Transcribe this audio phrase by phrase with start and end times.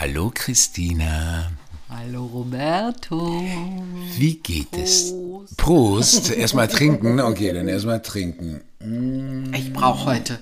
[0.00, 1.50] Hallo Christina.
[1.90, 3.42] Hallo Roberto.
[4.16, 5.12] Wie geht es?
[5.56, 6.30] Prost.
[6.30, 7.18] Erstmal trinken.
[7.20, 8.60] Okay, dann erstmal trinken.
[9.52, 10.38] Ich brauche heute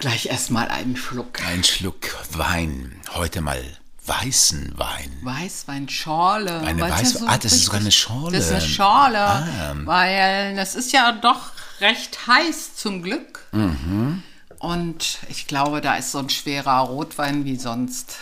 [0.00, 1.40] gleich erstmal einen Schluck.
[1.46, 2.96] Ein Schluck Wein.
[3.14, 3.62] Heute mal
[4.06, 5.16] weißen Wein.
[5.22, 6.60] Weißweinschorle.
[6.62, 8.36] Eine Weil's Weiß ja so ah, das ist sogar eine Schorle.
[8.36, 9.76] Das ist eine Schorle, Ah.
[9.84, 13.46] weil das ist ja doch recht heiß zum Glück.
[13.52, 14.24] Mhm.
[14.58, 18.16] Und ich glaube, da ist so ein schwerer Rotwein wie sonst.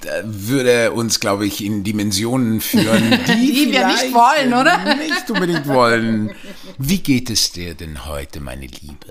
[0.00, 4.96] Da würde uns, glaube ich, in Dimensionen führen, die, Die wir nicht wollen, oder?
[4.96, 6.34] Nicht unbedingt wollen.
[6.78, 9.10] Wie geht es dir denn heute, meine Liebe?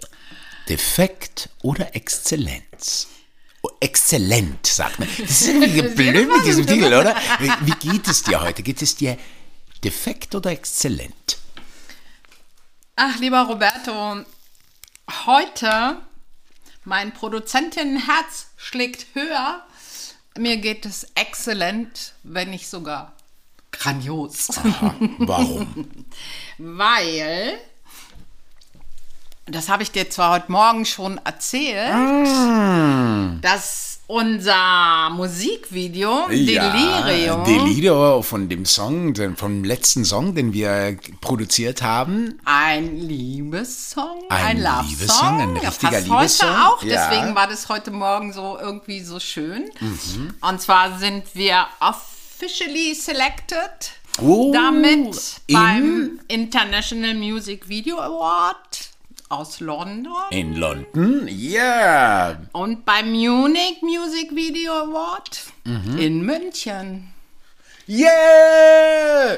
[0.68, 3.08] Defekt oder Exzellenz?
[3.62, 5.08] Oh, exzellent, sagt man.
[5.18, 7.16] Das ist irgendwie blöd mit diesem Titel, oder?
[7.40, 8.62] Wie, wie geht es dir heute?
[8.62, 9.18] Geht es dir
[9.84, 11.38] defekt oder exzellent?
[12.96, 14.24] Ach, lieber Roberto,
[15.26, 15.98] heute
[16.86, 19.64] mein Produzentinnenherz schlägt höher.
[20.38, 23.14] Mir geht es exzellent, wenn nicht sogar
[23.72, 24.50] grandios.
[25.18, 26.06] Warum?
[26.58, 27.58] Weil,
[29.46, 31.94] das habe ich dir zwar heute Morgen schon erzählt,
[33.42, 41.82] dass unser Musikvideo Delirium Ja, Delirio von dem Song, vom letzten Song, den wir produziert
[41.82, 42.40] haben.
[42.46, 47.10] ein Liebessong, Ein ein, Love-Song, Liebessong, ein ja, richtiger passt Liebessong, heute auch, ja.
[47.10, 49.70] deswegen war das heute Morgen so irgendwie so schön.
[49.80, 50.34] Mhm.
[50.42, 58.95] Und zwar sind wir officially selected Oh, damit beim International Music Video Award
[59.30, 61.28] aus London In London?
[61.28, 62.38] Ja.
[62.54, 65.98] und beim Munich Music Video Award Mhm.
[65.98, 67.12] in München.
[67.88, 69.38] Yeah!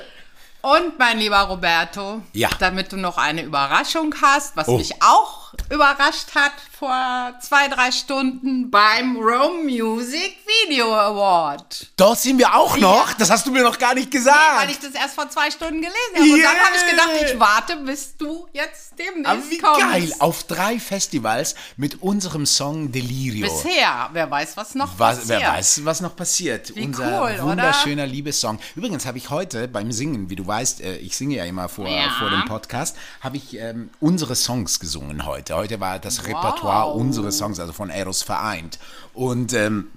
[0.62, 2.50] Und mein lieber Roberto, Ja.
[2.60, 4.78] damit du noch eine Überraschung hast, was Oh.
[4.78, 11.88] mich auch überrascht hat vor zwei, drei Stunden beim Rome Music Video Award.
[11.97, 13.08] Dort sind wir auch noch.
[13.09, 13.16] Ja.
[13.17, 14.38] Das hast du mir noch gar nicht gesagt.
[14.61, 16.24] Weil ich das erst vor zwei Stunden gelesen habe.
[16.24, 16.66] Und dann Yeah.
[16.66, 19.79] habe ich gedacht, ich warte, bis du jetzt demnächst Aber wie kommst.
[19.79, 20.13] geil.
[20.19, 23.47] Auf drei Festivals mit unserem Song Delirio.
[23.47, 25.41] Bisher, wer weiß, was noch Was, passiert.
[25.41, 26.75] wer weiß, was noch passiert.
[26.75, 27.44] Wie Unser cool, oder?
[27.44, 28.59] wunderschöner Liebessong.
[28.75, 31.88] Übrigens habe ich heute beim Singen, wie du weißt, äh, ich singe ja immer vor,
[31.88, 32.12] Ja.
[32.19, 35.56] vor dem Podcast, habe ich ähm, unsere Songs gesungen heute.
[35.56, 38.79] Heute war das Repertoire unsere Songs, also von Eros vereint.
[39.13, 39.88] Und ähm,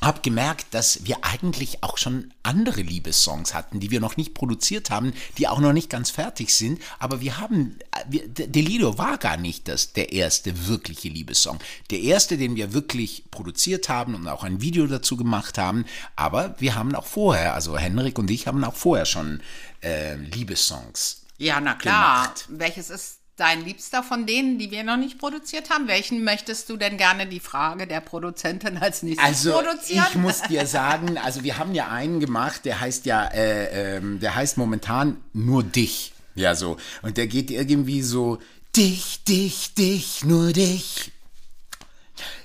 [0.00, 4.90] habe gemerkt, dass wir eigentlich auch schon andere Liebessongs hatten, die wir noch nicht produziert
[4.90, 6.80] haben, die auch noch nicht ganz fertig sind.
[7.00, 11.58] Aber wir haben, äh, wir, D- Delirio war gar nicht das, der erste wirkliche Liebessong.
[11.90, 15.84] Der erste, den wir wirklich produziert haben und auch ein Video dazu gemacht haben.
[16.14, 19.42] Aber wir haben auch vorher, also Henrik und ich haben auch vorher schon
[19.82, 21.22] äh, Liebessongs.
[21.38, 22.22] Ja, na klar.
[22.22, 22.44] gemacht.
[22.48, 25.88] Welches ist dein Liebster von denen, die wir noch nicht produziert haben?
[25.88, 30.06] Welchen möchtest du denn gerne die Frage der Produzentin als nächstes Also produzieren?
[30.10, 34.20] ich muss dir sagen, also wir haben ja einen gemacht, der heißt ja, äh, ähm,
[34.20, 36.12] der heißt momentan nur dich.
[36.34, 38.38] Ja so und der geht irgendwie so
[38.76, 41.10] dich, dich, dich, nur dich.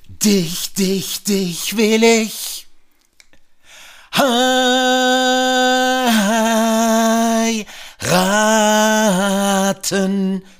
[0.08, 2.68] Dich, dich, dich will ich.
[9.74, 10.44] Heiraten.
[10.44, 10.53] Ei,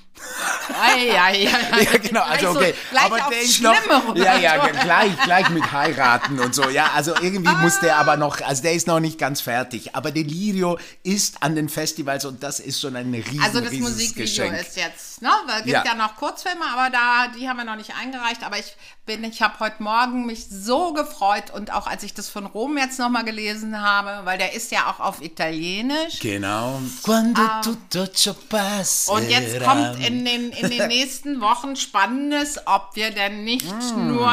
[0.94, 1.44] ei, ei.
[1.84, 2.74] Ja, genau, also Gleich so- okay.
[2.92, 4.16] gleich aber der ist noch.
[4.16, 6.70] Ja, ja, gleich, gleich mit heiraten und so.
[6.70, 9.96] Ja, also irgendwie muss der aber noch, also der ist noch nicht ganz fertig.
[9.96, 14.24] Aber Delirio ist an den Festivals und das ist schon ein riesen, Also das Musikvideo
[14.50, 14.59] Geschenk.
[14.59, 15.30] ist jetzt, ne?
[15.50, 15.84] Es gibt Ja.
[15.86, 15.96] ja.
[15.96, 18.44] noch Kurzfilme, aber da, die haben wir noch nicht eingereicht.
[18.44, 22.30] Aber ich bin, ich habe heute Morgen mich so gefreut und auch als ich das
[22.30, 26.19] von Rom jetzt nochmal gelesen habe, weil der ist ja auch auf Italienisch.
[26.19, 26.81] Genau.
[27.03, 29.12] Quando tutto ciò passerà.
[29.12, 29.18] Ah.
[29.18, 34.08] Und jetzt kommt in den, in den nächsten Wochen Spannendes, ob wir denn nicht Mm.
[34.08, 34.31] nur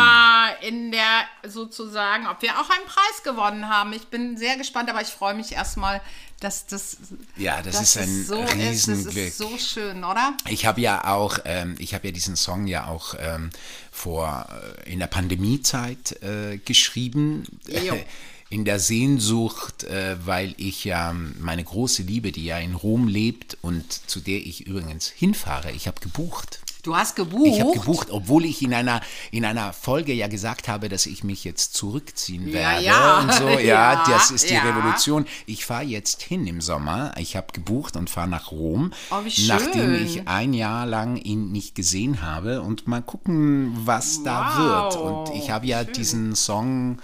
[0.60, 3.92] in der sozusagen, ob wir auch einen Preis gewonnen haben.
[3.92, 6.00] Ich bin sehr gespannt, aber ich freue mich erstmal,
[6.40, 6.96] dass das,
[7.36, 8.48] Ja, das ist ein so ist.
[8.50, 9.16] Das Riesenglück.
[9.28, 10.34] ist so schön, oder?
[10.48, 13.50] Ich habe ja auch, ähm, ich habe ja diesen Song ja auch ähm,
[13.92, 14.46] vor
[14.86, 17.46] äh, in der Pandemiezeit äh, geschrieben.
[17.68, 17.96] Jo.
[18.52, 23.56] In der Sehnsucht, äh, weil ich ja meine große Liebe, die ja in Rom lebt
[23.62, 26.58] und zu der ich übrigens hinfahre, ich habe gebucht.
[26.82, 27.46] Du hast gebucht.
[27.46, 29.00] Ich habe gebucht, obwohl ich in einer,
[29.30, 32.84] in einer Folge ja gesagt habe, dass ich mich jetzt zurückziehen Ja, werde.
[32.84, 33.20] ja.
[33.20, 34.62] Und so, ja, Ja, das ist die ja.
[34.62, 35.26] Revolution.
[35.46, 37.12] Ich fahre jetzt hin im Sommer.
[37.18, 39.16] Ich habe gebucht und fahre nach Rom, Oh,
[39.46, 42.62] nachdem ich ein Jahr lang ihn nicht gesehen habe.
[42.62, 44.94] Und mal gucken, was da wird.
[45.04, 45.92] Wow, Und ich habe ja schön.
[45.94, 46.98] diesen Song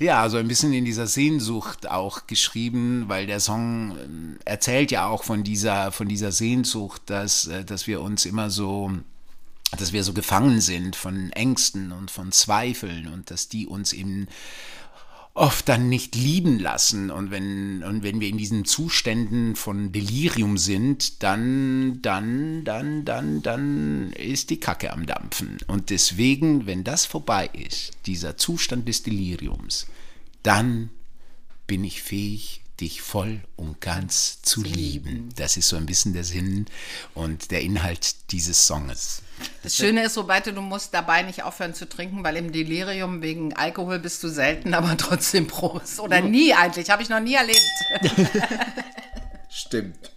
[0.00, 5.08] ja, so ein bisschen in dieser Sehnsucht auch geschrieben, weil der Song äh, erzählt ja
[5.08, 8.92] auch von dieser, von dieser Sehnsucht, dass, äh, dass wir uns immer so
[9.76, 14.28] dass wir so gefangen sind von Ängsten und von Zweifeln und dass die uns eben
[15.38, 17.10] oft dann nicht lieben lassen.
[17.10, 23.42] Und wenn, und wenn wir in diesen Zuständen von Delirium sind, dann, dann, dann, dann,
[23.42, 25.58] dann ist die Kacke am Dampfen.
[25.66, 29.86] Und deswegen, wenn das vorbei ist, dieser Zustand des Deliriums,
[30.42, 30.90] dann
[31.66, 35.30] bin ich fähig, dich voll und ganz zu lieben.
[35.36, 36.66] Das ist so ein bisschen der Sinn
[37.14, 39.22] und der Inhalt dieses Songes.
[39.62, 43.22] Das Schöne ist, sobald du, du musst dabei nicht aufhören zu trinken, weil im Delirium
[43.22, 46.00] wegen Alkohol bist du selten, aber trotzdem Prost.
[46.00, 47.62] Oder nie eigentlich, habe ich noch nie erlebt.
[49.50, 50.12] Stimmt.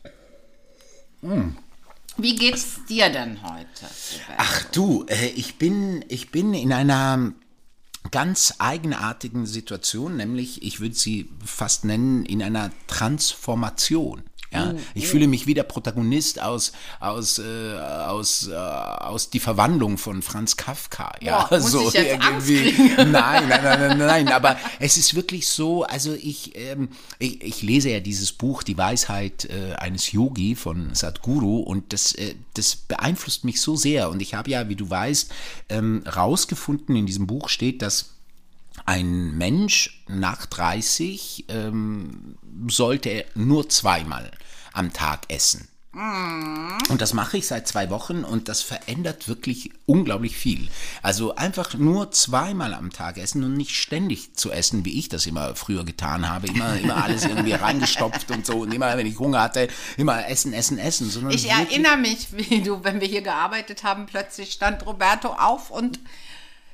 [2.17, 3.91] Wie geht's dir denn heute?
[4.37, 7.33] Ach du, äh, ich bin, ich bin in einer
[8.09, 14.23] ganz eigenartigen Situation, nämlich ich würde sie fast nennen in einer Transformation.
[14.53, 19.97] Ja, ich fühle mich wie der Protagonist aus aus äh, aus äh, aus die Verwandlung
[19.97, 21.13] von Franz Kafka.
[21.21, 22.95] Ja, Boah, muss ich jetzt Angst kriegen?
[23.11, 24.27] Nein, nein, nein, nein, nein.
[24.27, 25.83] Aber es ist wirklich so.
[25.83, 30.93] Also ich ähm, ich, ich lese ja dieses Buch Die Weisheit äh, eines Yogi von
[30.93, 34.09] Sadhguru und das äh, das beeinflusst mich so sehr.
[34.09, 35.31] Und ich habe ja, wie du weißt,
[35.69, 38.09] ähm, rausgefunden in diesem Buch steht, dass
[38.91, 42.35] ein Mensch nach 30 ähm,
[42.67, 44.31] sollte nur zweimal
[44.73, 45.69] am Tag essen.
[45.93, 50.67] Und das mache ich seit zwei Wochen und das verändert wirklich unglaublich viel.
[51.01, 55.25] Also einfach nur zweimal am Tag essen und nicht ständig zu essen, wie ich das
[55.25, 56.47] immer früher getan habe.
[56.47, 58.59] Immer, immer alles irgendwie reingestopft und so.
[58.59, 61.09] Und immer, wenn ich Hunger hatte, immer essen, essen, essen.
[61.09, 65.71] Sondern Ich erinnere mich, wie du, wenn wir hier gearbeitet haben, plötzlich stand Roberto auf
[65.71, 65.99] und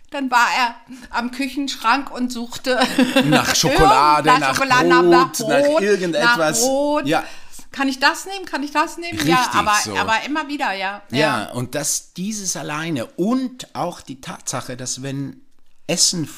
[0.09, 0.75] dann war er
[1.09, 2.79] am Küchenschrank und suchte
[3.25, 6.61] Nach Schokolade, nach Schokolade, Brot, nach Brot, irgendetwas.
[6.61, 7.05] Nach Brot.
[7.07, 7.23] Ja.
[7.71, 8.45] Kann ich das nehmen?
[8.45, 9.19] Kann ich das nehmen?
[9.27, 9.95] ja, Richtig aber, so.
[9.97, 11.03] aber immer wieder, ja.
[11.11, 15.41] Ja, und dass dieses alleine und auch die Tatsache, dass wenn
[15.85, 16.29] Essen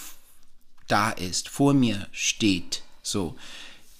[0.87, 3.35] da ist, vor mir steht, so,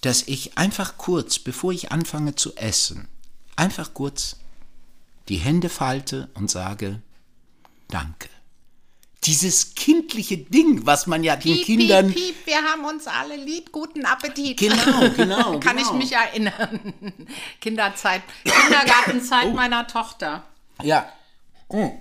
[0.01, 3.07] dass ich einfach kurz, bevor ich anfange zu essen,
[3.55, 4.37] einfach kurz
[5.27, 7.01] die Hände falte und sage,
[7.89, 8.29] danke.
[9.25, 12.07] Dieses kindliche Ding, was man ja den Piep, Kindern...
[12.13, 14.57] piep, piep, wir haben uns alle lieb, guten Appetit.
[14.57, 15.89] Genau, genau, Kann genau.
[15.89, 16.93] ich mich erinnern.
[17.61, 19.51] Kinderzeit, Kindergartenzeit Oh.
[19.51, 20.43] meiner Tochter.
[20.81, 21.11] Ja.
[21.67, 21.91] Oh.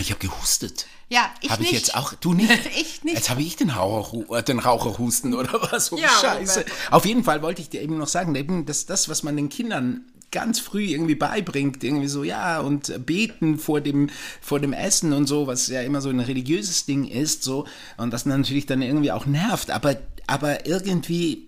[0.00, 0.86] Ich habe gehustet.
[1.08, 1.80] Ja, ich Habe ich nicht.
[1.86, 2.50] jetzt auch, du nicht?
[2.76, 3.14] Ich nicht.
[3.14, 5.92] Jetzt habe ich den, Raucher, äh, den Raucherhusten oder was?
[5.92, 6.60] Oh, Ja, Scheiße.
[6.60, 6.76] Roberto.
[6.90, 9.48] Auf jeden Fall wollte ich dir eben noch sagen, eben, dass das, was man den
[9.48, 14.10] Kindern ganz früh irgendwie beibringt, irgendwie so, ja, und beten vor dem,
[14.42, 17.66] vor dem Essen und so, was ja immer so ein religiöses Ding ist, so,
[17.96, 19.96] und das natürlich dann irgendwie auch nervt, aber,
[20.26, 21.46] aber irgendwie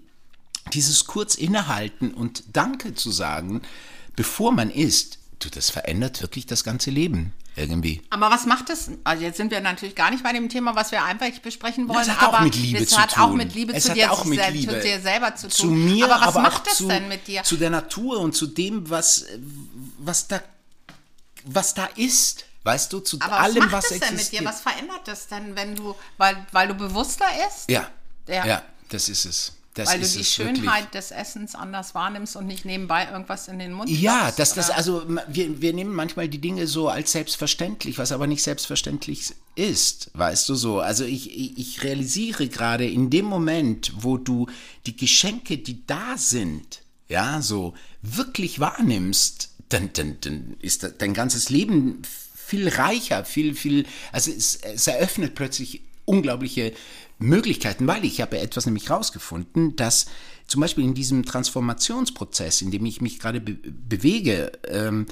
[0.73, 3.61] dieses kurz innehalten und Danke zu sagen,
[4.15, 8.03] bevor man isst, du, das verändert wirklich das ganze Leben irgendwie.
[8.11, 8.91] Aber was macht es?
[9.03, 12.07] Also jetzt sind wir natürlich gar nicht bei dem Thema, was wir einfach besprechen wollen.
[12.07, 13.23] Das hat auch aber mit Liebe zu hat tun.
[13.23, 15.51] auch mit Liebe es zu hat dir, auch mit Liebe zu dir selber zu tun.
[15.51, 17.43] Zu mir, aber was aber macht auch es zu, denn mit dir?
[17.43, 19.25] zu der Natur und zu dem, was,
[19.99, 20.41] was da,
[21.45, 22.45] was da ist.
[22.65, 24.33] Weißt du, zu aber allem, was macht was denn existiert.
[24.33, 24.45] mit dir?
[24.49, 27.71] Was verändert es denn, wenn du, weil, weil du bewusster isst?
[27.71, 27.89] ja,
[28.29, 28.45] Ja.
[28.45, 29.53] ja, das ist es.
[29.77, 30.87] Das Weil du die Schönheit wirklich.
[30.87, 35.03] des Essens anders wahrnimmst und nicht nebenbei irgendwas in den Mund Ja, stopfst, das, also
[35.29, 40.49] wir, wir nehmen manchmal die Dinge so als selbstverständlich, was aber nicht selbstverständlich ist, weißt
[40.49, 40.81] du so.
[40.81, 44.47] Also ich, ich, realisiere gerade in dem Moment, wo du
[44.87, 51.51] die Geschenke, die da sind, ja, so wirklich wahrnimmst, dann, dann, dann ist dein ganzes
[51.51, 52.01] Leben
[52.35, 56.73] viel reicher, viel, viel, also es, es eröffnet plötzlich unglaubliche
[57.19, 60.07] Möglichkeiten, weil ich habe etwas nämlich rausgefunden, dass
[60.47, 65.07] zum Beispiel in diesem Transformationsprozess, in dem ich mich gerade be bewege, ähm,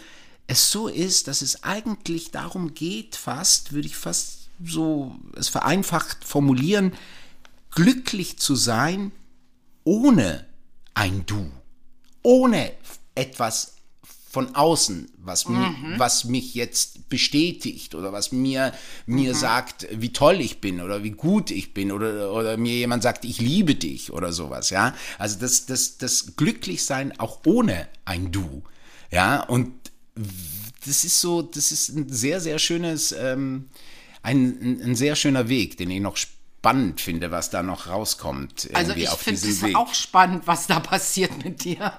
[0.47, 6.25] es so ist, dass es eigentlich darum geht, fast, würde ich fast so es vereinfacht
[6.25, 6.93] formulieren,
[7.71, 9.11] glücklich zu sein
[9.85, 10.47] ohne
[10.95, 11.51] ein Du,
[12.23, 12.73] ohne
[13.15, 13.74] etwas
[14.35, 15.55] von außen, was, mi-
[15.99, 18.73] was mich jetzt bestätigt oder was mir,
[19.07, 23.05] mir sagt, wie toll ich bin oder wie gut ich bin oder, oder mir jemand
[23.05, 24.93] sagt, ich liebe dich oder sowas, ja.
[25.19, 28.65] Also das, das, das Glücklichsein auch ohne ein Du,
[29.13, 29.41] ja.
[29.45, 29.73] Und
[30.85, 33.69] das ist so, das ist ein sehr, sehr schönes, ähm,
[34.23, 36.17] ein, ein, ein sehr schöner Weg, den ich noch
[36.65, 38.71] spannend finde, was da noch rauskommt.
[38.73, 39.77] Also ich auf finde es Weg.
[39.77, 41.93] auch spannend, was da passiert mit dir.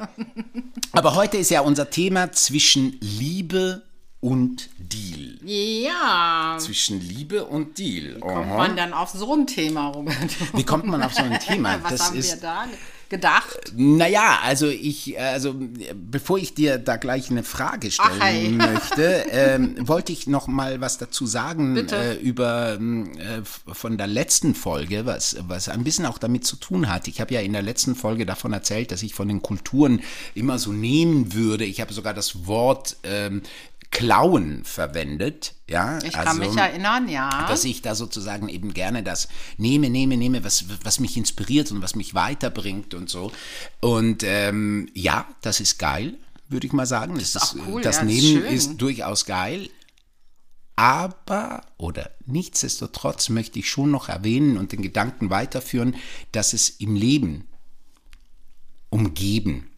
[0.92, 3.84] Aber heute ist ja unser Thema zwischen Liebe
[4.22, 5.38] und Deal.
[5.44, 6.58] Ja.
[6.60, 8.20] Zwischen Liebe und Deal.
[8.20, 8.58] Kommt Aha.
[8.58, 10.16] man dann auf so ein Thema, Robert?
[10.54, 11.78] Wie kommt man auf so ein Thema?
[11.84, 12.66] Was Das haben ist- wir da
[13.10, 13.74] gedacht?
[13.76, 15.56] Naja, also ich, also
[15.94, 20.82] bevor ich dir da gleich eine Frage stellen Ach, möchte, ähm, wollte ich noch mal
[20.82, 26.06] was dazu sagen äh, über ähm, äh, von der letzten Folge, was, was ein bisschen
[26.06, 27.08] auch damit zu tun hat.
[27.08, 30.02] Ich habe ja in der letzten Folge davon erzählt, dass ich von den Kulturen
[30.34, 31.66] immer so nehmen würde.
[31.66, 33.42] Ich habe sogar das Wort ähm,
[33.96, 35.54] Klauen verwendet.
[35.70, 37.48] Ja, Ich kann mich erinnern, ja.
[37.48, 41.82] dass ich da sozusagen eben gerne das nehme, nehme, nehme, was, was mich inspiriert und
[41.82, 43.32] was mich weiterbringt und so.
[43.80, 46.18] Und ähm, ja, das ist geil,
[46.50, 47.18] würde ich mal sagen.
[47.18, 48.54] Das, auch cool, das ja, das ist Nehmen schön.
[48.54, 49.70] ist durchaus geil.
[50.76, 55.96] Aber, oder nichtsdestotrotz möchte ich schon noch erwähnen und den Gedanken weiterführen,
[56.34, 57.48] dass es im Leben
[58.90, 59.72] um Geben,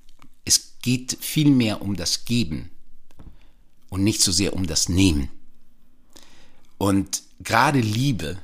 [0.44, 2.72] es geht vielmehr um das Geben
[3.90, 5.30] und nicht so sehr um das Nehmen.
[6.78, 8.40] Und gerade Liebe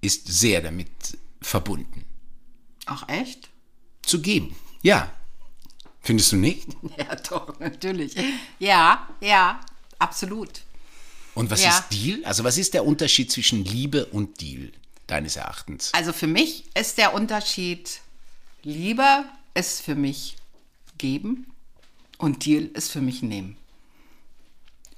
[0.00, 0.90] ist sehr damit
[1.40, 2.04] verbunden.
[2.86, 3.48] Ach, echt?
[4.02, 4.54] Zu geben.
[4.82, 5.12] Ja.
[6.00, 6.68] Findest du nicht?
[6.98, 8.14] Ja, doch, natürlich.
[8.58, 9.60] Ja, ja,
[9.98, 10.62] absolut.
[11.34, 11.70] Und was Ja.
[11.70, 12.24] ist Deal?
[12.24, 14.72] Also was ist der Unterschied zwischen Liebe und Deal,
[15.06, 15.94] deines Erachtens?
[15.94, 18.00] Also für mich ist der Unterschied,
[18.64, 20.36] Liebe ist für mich
[20.98, 21.46] geben
[22.18, 23.56] und Deal ist für mich nehmen.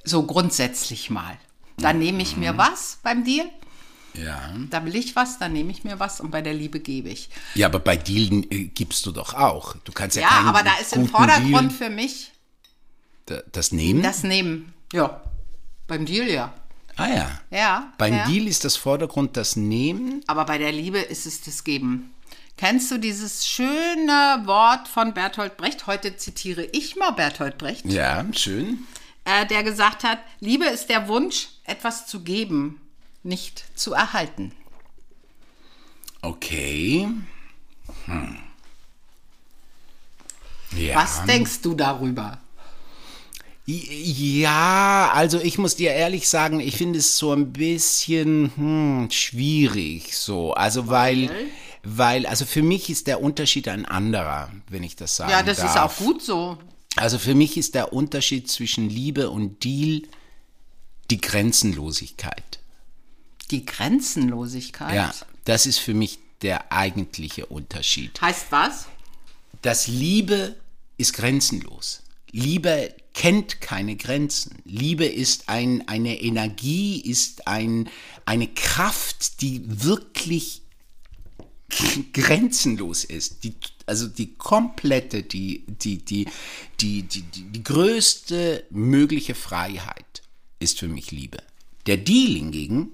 [0.04, 1.36] So grundsätzlich mal.
[1.78, 2.40] Dann nehme ich Mhm.
[2.40, 3.46] mir was beim Deal,
[4.14, 4.52] Ja.
[4.70, 7.30] da will ich was, dann nehme ich mir was und bei der Liebe gebe ich.
[7.54, 9.74] Ja, aber bei Deal äh, gibst du doch auch.
[9.84, 12.30] Du kannst ja, Ja, aber da ist im Vordergrund Deal, für mich
[13.26, 14.02] da- das Nehmen.
[14.02, 14.72] das Nehmen.
[14.92, 15.20] Ja,
[15.88, 16.52] beim Deal ja.
[16.96, 17.40] ah ja.
[17.50, 17.92] Ja.
[17.98, 18.26] Beim ja.
[18.26, 20.22] Deal ist das Vordergrund das Nehmen.
[20.28, 22.10] Aber bei der Liebe ist es das Geben.
[22.56, 25.88] Kennst du dieses schöne Wort von Bertolt Brecht?
[25.88, 28.86] Heute zitiere ich mal Bertolt Brecht, Ja, schön.
[29.24, 32.80] Äh, der gesagt hat, Liebe ist der Wunsch, etwas zu geben,
[33.22, 34.52] nicht zu erhalten.
[36.22, 37.08] Okay.
[38.06, 38.38] Hm.
[40.76, 40.96] Ja.
[40.96, 42.38] Was denkst du darüber?
[43.66, 50.16] Ja, also ich muss dir ehrlich sagen, ich finde es so ein bisschen hm, schwierig
[50.18, 50.52] so.
[50.52, 51.30] Also weil,
[51.82, 55.58] weil, also für mich ist der Unterschied ein anderer, wenn ich das sagen Ja, das
[55.58, 55.70] darf.
[55.70, 56.58] ist auch gut so.
[56.96, 60.02] Also für mich ist der Unterschied zwischen Liebe und Deal
[61.10, 62.60] die Grenzenlosigkeit.
[63.50, 64.94] Die Grenzenlosigkeit.
[64.94, 68.20] Ja, das ist für mich der eigentliche Unterschied.
[68.20, 68.86] Heißt was?
[69.64, 70.56] dass Liebe
[70.98, 72.02] ist grenzenlos.
[72.30, 74.58] Liebe kennt keine Grenzen.
[74.66, 77.88] Liebe ist ein, eine Energie, ist ein,
[78.26, 80.60] eine Kraft, die wirklich
[82.12, 83.42] grenzenlos ist.
[83.44, 83.54] Die,
[83.86, 86.26] also die komplette, die, die, die,
[86.80, 90.22] die, die, die, die größte mögliche Freiheit
[90.58, 91.38] ist für mich Liebe.
[91.86, 92.92] Der Deal hingegen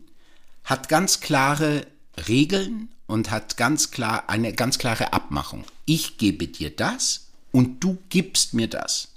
[0.65, 1.87] hat ganz klare
[2.29, 5.65] Regeln und hat ganz klar eine ganz klare Abmachung.
[5.85, 9.13] Ich gebe dir das und du gibst mir das.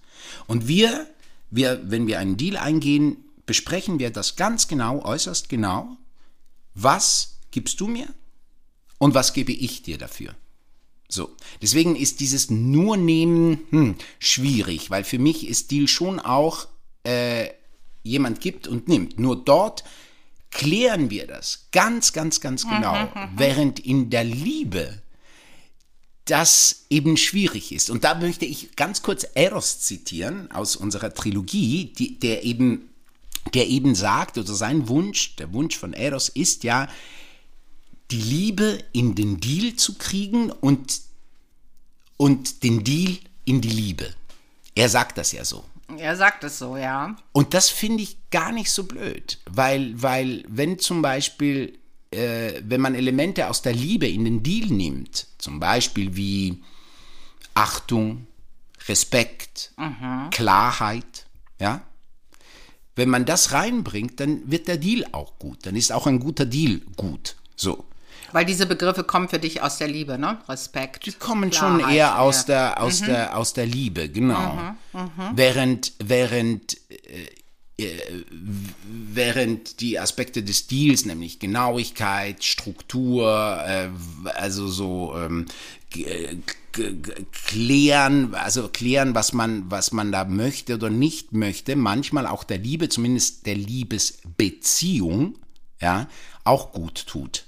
[0.48, 1.08] Und wir,
[1.51, 5.98] wir, wenn wir einen Deal eingehen, besprechen wir das ganz genau, äußerst genau.
[6.74, 8.08] Was gibst du mir
[8.98, 10.36] und was gebe ich dir dafür?
[11.13, 11.29] So,
[11.62, 16.67] deswegen ist dieses nur nehmen hm, schwierig, weil für mich ist Deal schon auch
[17.03, 17.50] äh,
[18.03, 19.20] jemand gibt und nimmt.
[19.20, 19.84] Nur dort
[20.51, 25.01] klären wir das ganz, ganz, ganz genau, während in der Liebe
[26.25, 27.89] das eben schwierig ist.
[27.89, 32.89] Und da möchte ich ganz kurz Eros zitieren aus unserer Trilogie, die, der eben
[33.53, 36.88] der eben sagt, oder sein Wunsch, der Wunsch von Eros ist ja,
[38.12, 41.01] die Liebe in den Deal zu kriegen und,
[42.17, 44.13] und den Deal in die Liebe.
[44.75, 45.63] Er sagt das ja so.
[45.98, 47.15] Er sagt es so, ja.
[47.32, 51.77] Und das finde ich gar nicht so blöd, weil, weil wenn zum Beispiel,
[52.12, 56.63] äh, wenn man Elemente aus der Liebe in den Deal nimmt, zum Beispiel wie
[57.53, 58.27] Achtung,
[58.88, 59.74] Respekt,
[60.32, 61.25] Klarheit,
[61.60, 61.82] ja,
[62.96, 66.46] wenn man das reinbringt, dann wird der Deal auch gut, dann ist auch ein guter
[66.46, 67.86] Deal gut, so.
[68.33, 70.39] Weil diese Begriffe kommen für dich aus der Liebe, ne?
[70.49, 71.05] Respekt.
[71.05, 72.73] Die kommen schon Klarheit, eher aus ja.
[72.73, 74.75] der aus der aus der Liebe, genau.
[75.35, 77.27] Während während äh,
[77.75, 78.25] äh,
[78.85, 83.89] während die Aspekte des Stils, nämlich Genauigkeit, Struktur, äh,
[84.35, 85.47] also so ähm,
[85.95, 86.35] äh,
[87.31, 92.59] klären, also klären, was man was man da möchte oder nicht möchte, manchmal auch der
[92.59, 95.39] Liebe, zumindest der Liebesbeziehung,
[95.81, 96.07] ja,
[96.43, 97.45] auch gut tut,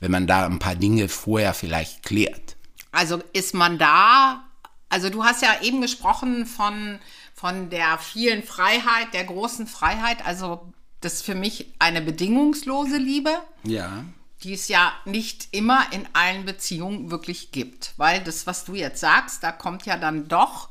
[0.00, 2.56] wenn man da ein paar Dinge vorher vielleicht klärt.
[2.92, 4.44] Also ist man da,
[4.88, 6.98] also du hast ja eben gesprochen von,
[7.34, 10.24] von der vielen Freiheit, der großen Freiheit.
[10.26, 13.30] Also das ist für mich eine bedingungslose Liebe,
[13.64, 14.04] Ja.
[14.42, 17.92] die es ja nicht immer in allen Beziehungen wirklich gibt.
[17.96, 20.70] Weil das, was du jetzt sagst, da kommt ja dann doch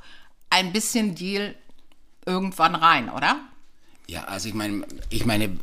[0.50, 1.54] ein bisschen Deal
[2.26, 3.40] irgendwann rein, oder?
[4.08, 5.58] Ja, also ich meine, ich meine,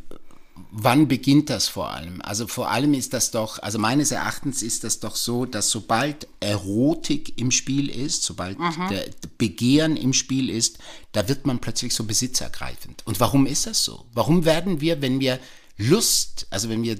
[0.71, 2.21] wann beginnt das vor allem?
[2.21, 6.27] Also vor allem ist das doch, also meines Erachtens ist das doch so, dass sobald
[6.39, 8.57] Erotik im Spiel ist, sobald
[8.89, 9.05] der
[9.37, 10.79] Begehren im Spiel ist,
[11.11, 13.03] da wird man plötzlich so besitzergreifend.
[13.05, 14.05] Und warum ist das so?
[14.13, 15.39] Warum werden wir, wenn wir
[15.77, 16.99] Lust, also wenn wir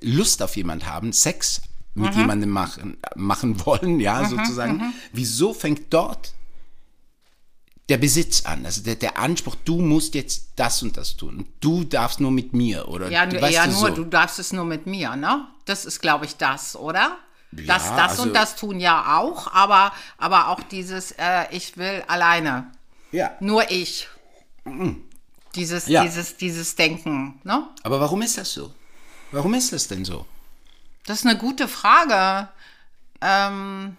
[0.00, 1.62] Lust auf jemand haben, Sex
[1.94, 6.32] mit jemandem machen, machen wollen, ja, sozusagen, wieso fängt dort
[7.88, 11.46] der Besitz an, also der, der Anspruch, du musst jetzt das und das tun.
[11.60, 13.10] Du darfst nur mit mir, oder?
[13.10, 13.88] Ja, du, eher du, nur, so.
[13.88, 15.46] du darfst es nur mit mir, ne?
[15.64, 17.16] Das ist, glaube ich, das, oder?
[17.52, 21.78] Ja, das, das also- und das tun ja auch, aber, aber auch dieses, äh, ich
[21.78, 22.70] will alleine,
[23.10, 23.30] Ja.
[23.40, 24.08] nur ich.
[25.54, 26.02] Dieses, Ja.
[26.04, 27.66] dieses, dieses Denken, ne?
[27.82, 28.72] Aber warum ist das so?
[29.32, 30.26] Warum ist das denn so?
[31.06, 32.48] Das ist eine gute Frage,
[33.22, 33.96] ähm,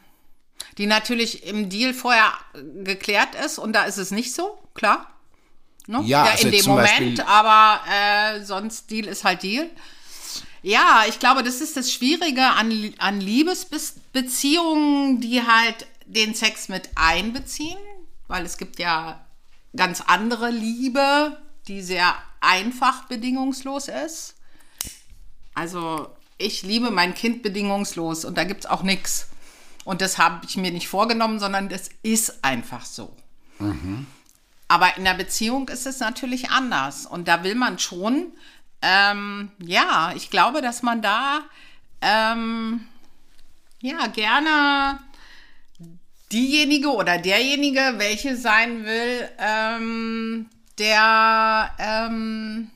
[0.79, 2.31] die natürlich im Deal vorher
[2.83, 5.13] geklärt ist und da ist es nicht so, klar.
[5.88, 6.01] Ne?
[6.05, 9.69] Ja, also in dem Moment, Beispiel- aber äh, sonst Deal ist halt Deal.
[10.62, 16.89] Ja, ich glaube, das ist das Schwierige an, an Liebesbeziehungen, die halt den Sex mit
[16.95, 17.77] einbeziehen,
[18.27, 19.25] weil es gibt ja
[19.75, 24.36] ganz andere Liebe, die sehr einfach bedingungslos ist.
[25.53, 26.07] Also
[26.38, 29.27] ich liebe mein Kind bedingungslos und da gibt es auch nichts.
[29.86, 33.15] Und das habe ich mir nicht vorgenommen, sondern das ist einfach so.
[34.67, 37.05] Aber in der Beziehung ist es natürlich anders.
[37.05, 38.33] Und da will man schon,
[38.81, 41.41] ähm, ja, ich glaube, dass man da
[42.01, 42.86] ähm,
[43.81, 45.00] ja gerne
[46.31, 52.69] diejenige oder derjenige, welche sein will, ähm, der, ähm,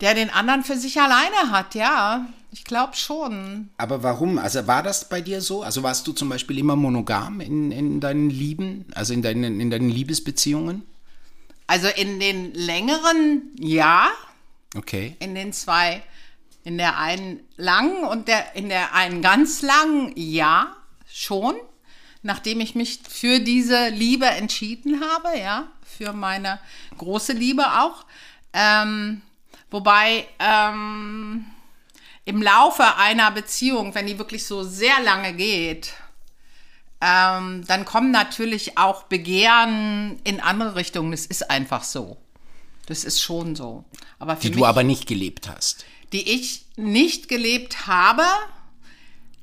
[0.00, 2.26] der den anderen für sich alleine hat, ja.
[2.56, 3.68] Ich glaube schon.
[3.76, 4.38] Aber warum?
[4.38, 5.62] Also war das bei dir so?
[5.62, 9.70] Also warst du zum Beispiel immer monogam in, in deinen Lieben, also in deinen, in
[9.70, 10.82] deinen Liebesbeziehungen?
[11.66, 14.08] Also in den längeren, ja.
[14.74, 15.16] Okay.
[15.18, 16.02] In den zwei,
[16.64, 20.74] in der einen langen und der, in der einen ganz langen, ja,
[21.12, 21.56] schon.
[22.22, 26.58] Nachdem ich mich für diese Liebe entschieden habe, ja, für meine
[26.96, 28.06] große Liebe auch.
[28.54, 29.20] Ähm,
[29.70, 31.44] wobei ähm,
[32.26, 35.94] im Laufe einer Beziehung, wenn die wirklich so sehr lange geht,
[37.00, 41.12] ähm, dann kommen natürlich auch Begehren in andere Richtungen.
[41.12, 42.18] Das ist einfach so.
[42.86, 43.84] Das ist schon so.
[44.18, 45.84] Aber für Die mich, du aber nicht gelebt hast.
[46.12, 48.24] die ich nicht gelebt habe,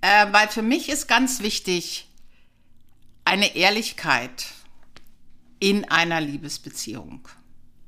[0.02, 2.08] äh, weil für mich ist ganz wichtig
[3.26, 4.46] eine Ehrlichkeit
[5.60, 7.28] in einer Liebesbeziehung.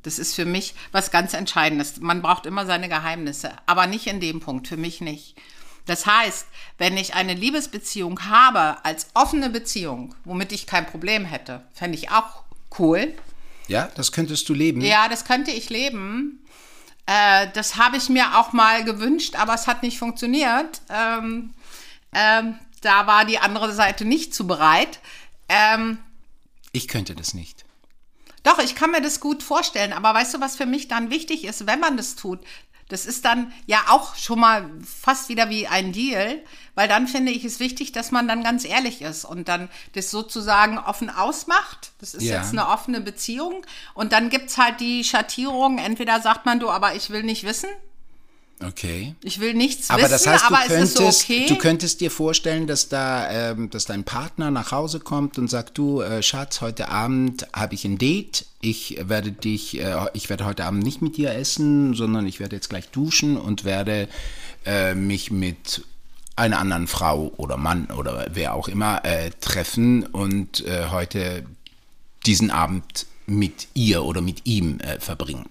[0.05, 1.99] Das ist für mich was ganz Entscheidendes.
[1.99, 5.35] Man braucht immer seine Geheimnisse, aber nicht in dem Punkt, für mich nicht.
[5.85, 11.63] Das heißt, wenn ich eine Liebesbeziehung habe als offene Beziehung, womit ich kein Problem hätte,
[11.73, 12.43] fände ich auch
[12.79, 13.13] cool.
[13.67, 14.81] Ja, das könntest du leben.
[14.81, 16.39] Ja, das könnte ich leben.
[17.07, 20.81] Äh, das habe ich mir auch mal gewünscht, aber es hat nicht funktioniert.
[20.89, 21.53] Ähm,
[22.13, 24.99] ähm, da war die andere Seite nicht zu bereit.
[25.49, 25.99] Ähm,
[26.71, 27.63] Ich könnte das nicht.
[28.45, 31.43] Doch, ich kann mir das gut vorstellen, aber weißt du, was für mich dann wichtig
[31.43, 32.39] ist, wenn man das tut?
[32.87, 36.43] Das ist dann ja auch schon mal fast wieder wie ein Deal,
[36.75, 40.11] weil dann finde ich es wichtig, dass man dann ganz ehrlich ist und dann das
[40.11, 41.93] sozusagen offen ausmacht.
[41.99, 42.35] Das ist Ja.
[42.37, 46.69] jetzt eine offene Beziehung und dann gibt es halt die Schattierung, entweder sagt man du,
[46.69, 47.69] aber ich will nicht wissen,
[48.63, 49.15] Okay.
[49.21, 51.45] ich will nichts Aber wissen, das heißt, aber du es ist so könntest, okay.
[51.47, 55.77] du könntest dir vorstellen, dass da, ähm, dass dein Partner nach Hause kommt und sagt,
[55.77, 58.45] du äh, Schatz, heute Abend habe ich ein Date.
[58.61, 62.55] Ich werde dich, äh, ich werde heute Abend nicht mit dir essen, sondern ich werde
[62.55, 64.07] jetzt gleich duschen und werde
[64.65, 65.83] äh, mich mit
[66.37, 71.45] einer anderen Frau oder Mann oder wer auch immer äh, treffen und äh, heute
[72.25, 75.45] diesen Abend mit ihr oder mit ihm äh, verbringen.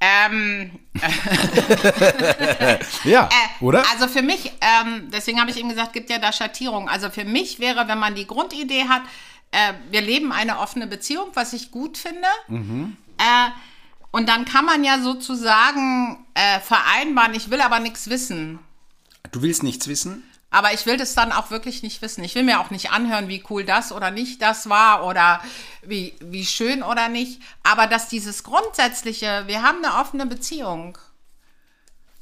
[0.00, 0.70] Ähm,
[3.04, 3.28] Ja,
[3.60, 3.84] oder?
[3.92, 6.88] Also für mich, ähm, deswegen habe ich eben gesagt, gibt ja da Schattierungen.
[6.88, 9.02] Also für mich wäre, wenn man die Grundidee hat,
[9.52, 12.28] äh, wir leben eine offene Beziehung, was ich gut finde.
[13.18, 13.50] Äh,
[14.10, 18.58] und dann kann man ja sozusagen äh, vereinbaren, ich will aber nichts wissen.
[19.32, 20.22] du willst nichts wissen?
[20.56, 22.24] Aber ich will das dann auch wirklich nicht wissen.
[22.24, 25.42] Ich will mir auch nicht anhören, wie cool das oder nicht das war oder
[25.82, 27.42] wie, wie schön oder nicht.
[27.62, 30.96] Aber dass dieses Grundsätzliche, wir haben eine offene Beziehung.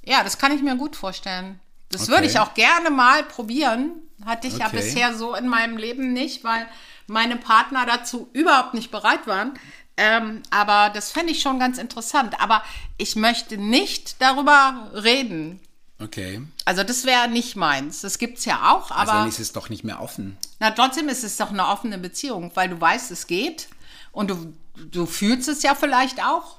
[0.05, 1.61] Ja, das kann ich mir gut vorstellen.
[1.90, 2.11] Das Okay.
[2.11, 4.03] würde ich auch gerne mal probieren.
[4.27, 4.79] Hatte ich ja Okay.
[4.79, 6.66] bisher so in meinem Leben nicht, weil
[7.07, 9.57] meine Partner dazu überhaupt nicht bereit waren.
[9.97, 12.40] Ähm, aber das fände ich schon ganz interessant.
[12.40, 12.64] Aber
[12.99, 15.61] ich möchte nicht darüber reden.
[16.00, 16.42] Okay.
[16.64, 18.00] Also das wäre nicht meins.
[18.00, 20.37] Das gibt es ja auch, Also aber dann ist es doch nicht mehr offen.
[20.59, 23.68] na, trotzdem ist es doch eine offene Beziehung, weil du weißt, es geht
[24.12, 24.52] und du,
[24.90, 26.59] du fühlst es ja vielleicht auch.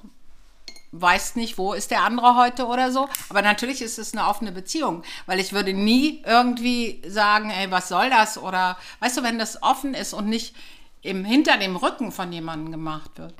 [0.97, 3.09] Weißt nicht, wo ist der andere heute oder so.
[3.27, 7.89] Aber natürlich ist es eine offene Beziehung, weil ich würde nie irgendwie sagen, ey, was
[7.89, 8.37] soll das?
[8.37, 10.55] Oder weißt du, wenn das offen ist und nicht
[11.01, 13.33] im, hinter dem Rücken von jemandem gemacht wird.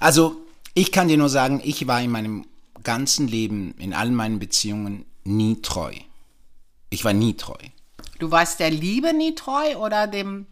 [0.00, 0.42] Also,
[0.74, 2.44] ich kann dir nur sagen, ich war in meinem
[2.84, 5.92] ganzen Leben, in allen meinen Beziehungen nie treu.
[6.90, 7.58] Ich war nie treu.
[8.18, 10.46] Du warst der Liebe nie treu oder dem.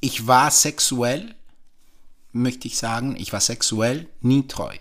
[0.00, 1.34] Ich war sexuell,
[2.32, 4.74] möchte ich sagen, ich war sexuell nie treu.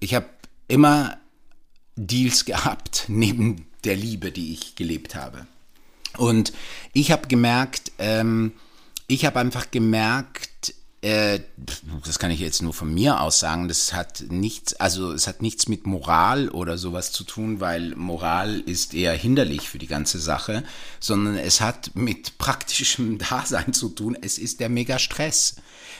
[0.00, 0.28] Ich habe
[0.68, 1.18] immer
[1.96, 5.46] Deals gehabt neben der Liebe, die ich gelebt habe.
[6.16, 6.52] Und
[6.92, 8.52] ich habe gemerkt, ähm,
[9.06, 10.74] ich habe einfach gemerkt,
[11.06, 11.40] äh,
[12.04, 15.40] das kann ich jetzt nur von mir aus sagen, das hat nichts, also es hat
[15.40, 20.18] nichts mit Moral oder sowas zu tun, weil Moral ist eher hinderlich für die ganze
[20.18, 20.64] Sache,
[20.98, 24.18] sondern es hat mit praktischem Dasein zu tun.
[24.20, 25.56] Es ist der Mega-Stress,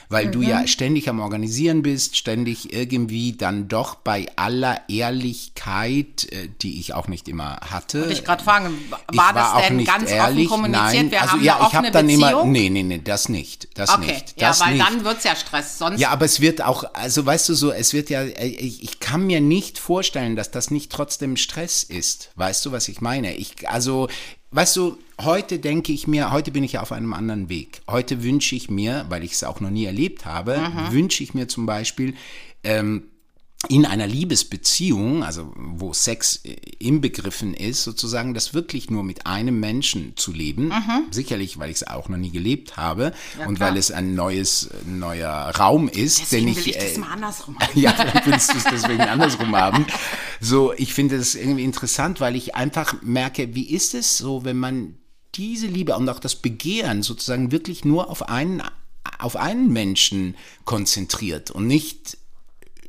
[0.09, 6.49] weil du ja ständig am Organisieren bist, ständig irgendwie dann doch bei aller Ehrlichkeit, äh,
[6.61, 8.01] die ich auch nicht immer hatte.
[8.01, 8.77] Wollte ich gerade fragen,
[9.11, 10.93] Ich war das denn ganz ehrlich, offen kommuniziert?
[10.93, 11.11] Nein.
[11.11, 12.51] Wir also haben ja, eine ich habe dann immer, Beziehung?
[12.51, 14.85] nee, nee, nee, das nicht, das Okay, nicht, ja, das weil nicht.
[14.85, 15.77] dann wird es ja Stress.
[15.77, 18.83] Sonst Ja, aber es wird auch, also weißt du so, es wird ja, äh, ich,
[18.83, 22.31] ich kann mir nicht vorstellen, dass das nicht trotzdem Stress ist.
[22.35, 23.35] Weißt du, was ich meine?
[23.35, 24.07] Ich, also,
[24.51, 27.81] weißt du, heute denke ich mir, heute bin ich ja auf einem anderen Weg.
[27.87, 30.55] Heute wünsche ich mir, weil ich es auch noch nie erlebt habe,
[30.91, 32.15] wünsche ich mir zum Beispiel,
[32.63, 33.03] ähm,
[33.69, 39.59] in einer Liebesbeziehung, also wo Sex äh, inbegriffen ist, sozusagen das wirklich nur mit einem
[39.59, 40.71] Menschen zu leben.
[41.09, 43.13] Sicherlich, weil ich es auch noch nie gelebt habe
[43.47, 43.71] und klar.
[43.71, 46.99] weil es ein neues, äh, neuer Raum ist, Deswegen den will ich, ich das äh,
[46.99, 47.57] mal andersrum.
[47.73, 49.87] ja, vielleicht willst du es deswegen andersrum haben.
[50.39, 54.57] So, ich finde es irgendwie interessant, weil ich einfach merke, wie ist es so, wenn
[54.57, 54.99] man
[55.33, 58.61] diese Liebe und auch das Begehren sozusagen wirklich nur auf einen,
[59.17, 62.17] auf einen Menschen konzentriert und nicht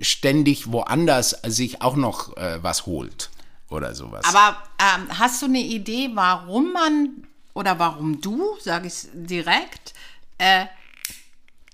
[0.00, 3.30] ständig woanders sich auch noch äh, was holt
[3.70, 4.24] oder sowas.
[4.24, 9.94] Aber ähm, hast du eine Idee, warum man oder warum du, sage ich direkt,
[10.38, 10.66] äh,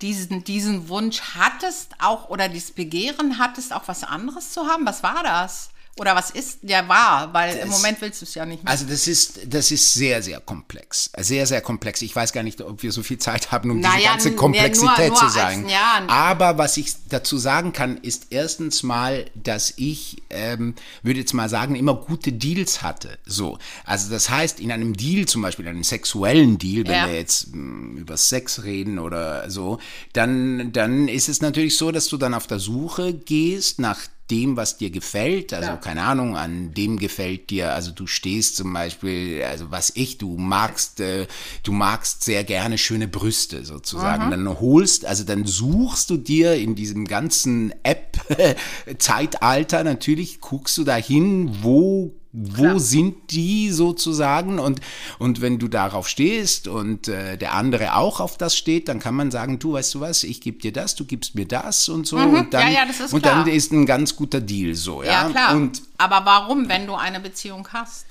[0.00, 4.86] diesen, diesen Wunsch hattest, auch oder dieses Begehren hattest, auch was anderes zu haben?
[4.86, 5.70] Was war das?
[5.96, 7.32] Oder was ist der war?
[7.32, 8.70] Weil im Das- Moment willst du es ja nicht mehr.
[8.72, 11.08] Also das ist, das ist sehr, sehr komplex.
[11.18, 12.02] Sehr, sehr komplex.
[12.02, 14.36] Ich weiß gar nicht, ob wir so viel Zeit haben, um diese Naja, ganze n-
[14.36, 15.68] Komplexität nur- nur zu als- sagen.
[15.68, 21.20] ja, n- Aber was ich dazu sagen kann, ist erstens mal, dass ich, ähm, würde
[21.20, 23.16] jetzt mal sagen, immer gute Deals hatte.
[23.24, 23.58] So.
[23.84, 27.06] Also das heißt, in einem Deal, zum Beispiel einem sexuellen Deal, wenn Ja.
[27.06, 29.78] wir jetzt mh, über Sex reden oder so,
[30.12, 34.56] dann, dann ist es natürlich so, dass du dann auf der Suche gehst nach dem,
[34.56, 35.76] was dir gefällt, also Ja.
[35.76, 40.36] keine Ahnung, an dem gefällt dir, also du stehst zum Beispiel, also was ich, du
[40.38, 41.26] magst, äh,
[41.62, 44.30] du magst sehr gerne schöne Brüste sozusagen.
[44.30, 51.62] Dann holst, also dann suchst du dir in diesem ganzen App-Zeitalter natürlich, guckst du dahin,
[51.62, 52.80] wo wo Klar.
[52.80, 54.80] sind die sozusagen und
[55.20, 59.14] und wenn du darauf stehst und äh, der andere auch auf das steht, dann kann
[59.14, 62.06] man sagen, du weißt du was, ich gebe dir das, du gibst mir das und
[62.08, 62.72] so und dann Mhm.
[62.72, 63.44] Ja, ja, das ist und klar.
[63.44, 65.24] dann ist ein ganz guter Deal so, ja.
[65.24, 65.54] ja, klar.
[65.54, 68.06] Und Aber warum, wenn du eine Beziehung hast?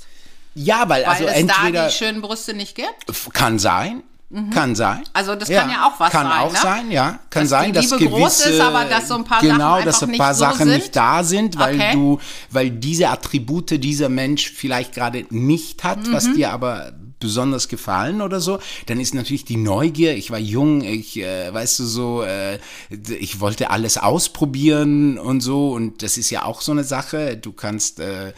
[0.56, 3.34] ja, weil, Weil also es da entweder die schönen Brüste nicht gibt?
[3.34, 4.04] kann sein,
[4.52, 5.04] kann sein.
[5.14, 6.60] Also das kann ja auch was kann sein, auch ne?
[6.60, 9.50] sein, ja, kann Dass sein, dass Liebe gewisse ist, aber dass so ein paar Sachen
[9.52, 10.76] genau, dass einfach ein paar nicht so Sachen sind?
[10.76, 11.92] nicht da sind, weil Okay.
[11.94, 12.20] du,
[12.50, 16.34] weil diese Attribute dieser Mensch vielleicht gerade nicht hat, was Mhm.
[16.36, 16.94] dir aber
[17.24, 20.16] besonders gefallen oder so, dann ist natürlich die Neugier.
[20.16, 22.60] Ich war jung, ich, äh, weißt du so, äh,
[22.90, 27.38] ich wollte alles ausprobieren und so und das ist ja auch so eine Sache.
[27.38, 28.34] Du kannst äh,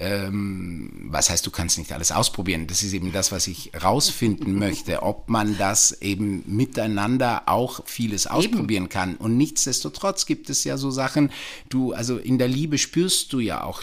[0.00, 2.66] ähm, was heißt, du kannst nicht alles ausprobieren?
[2.66, 8.26] Das ist eben das, was ich rausfinden möchte, ob man das eben miteinander auch vieles
[8.26, 9.16] ausprobieren kann.
[9.16, 11.30] Und nichtsdestotrotz gibt es ja so Sachen,
[11.68, 13.82] du, also in der Liebe spürst du ja auch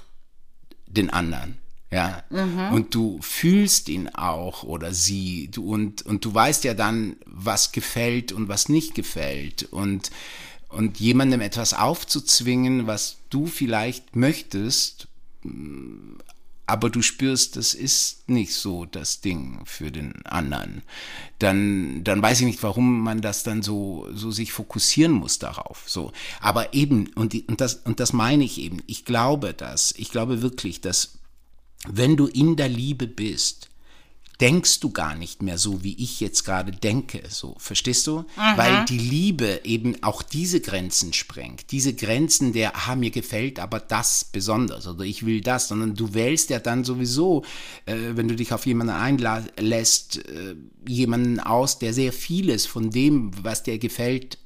[0.87, 1.59] den anderen.
[1.89, 2.23] Ja,
[2.73, 7.71] und du fühlst ihn auch oder sie, du und, und du weißt ja dann, was
[7.71, 9.63] gefällt und was nicht gefällt.
[9.71, 10.11] Und,
[10.67, 15.07] und jemandem etwas aufzuzwingen, was du vielleicht möchtest,
[16.65, 20.81] aber du spürst, das ist nicht so das Ding für den anderen,
[21.39, 25.83] dann, dann weiß ich nicht, warum man das dann so, so sich fokussieren muss darauf.
[25.87, 26.11] So.
[26.41, 30.11] Aber eben, und, die, und, das, und das meine ich eben, ich glaube das, ich
[30.11, 31.16] glaube wirklich, dass
[31.91, 33.69] wenn du in der Liebe bist,
[34.39, 37.23] denkst du gar nicht mehr so, wie ich jetzt gerade denke.
[37.27, 38.25] So, verstehst du?
[38.35, 41.71] Weil die Liebe eben auch diese Grenzen sprengt.
[41.71, 46.13] Diese Grenzen der, ah, mir gefällt aber das besonders oder ich will das, sondern du
[46.13, 47.43] wählst ja dann sowieso,
[47.85, 50.55] äh, wenn du dich auf jemanden einlässt, äh,
[50.87, 54.37] jemanden aus, der sehr vieles von dem, was dir gefällt,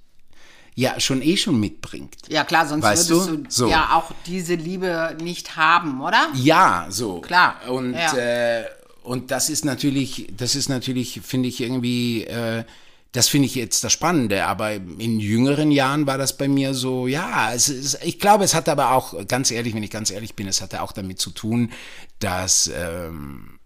[0.76, 2.16] ja schon eh schon mitbringt.
[2.30, 3.38] Ja klar, sonst Weißt würdest du?
[3.38, 3.70] du, So.
[3.70, 6.30] ja auch diese Liebe nicht haben, oder?
[6.34, 7.22] Ja, so.
[7.22, 8.14] Klar, Und, ja.
[8.16, 8.66] äh,
[9.04, 12.64] und das ist natürlich, das ist natürlich, finde ich irgendwie, äh,
[13.12, 14.46] das finde ich jetzt das Spannende.
[14.46, 18.54] Aber in jüngeren Jahren war das bei mir so, ja, es ist, ich glaube, es
[18.56, 21.32] hat aber auch, ganz ehrlich, wenn ich ganz ehrlich bin, es hatte auch damit zu
[21.32, 21.72] tun,
[22.20, 23.60] dass ähm,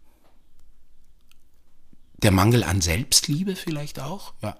[2.23, 4.57] der Mangel an Selbstliebe vielleicht auch, ja.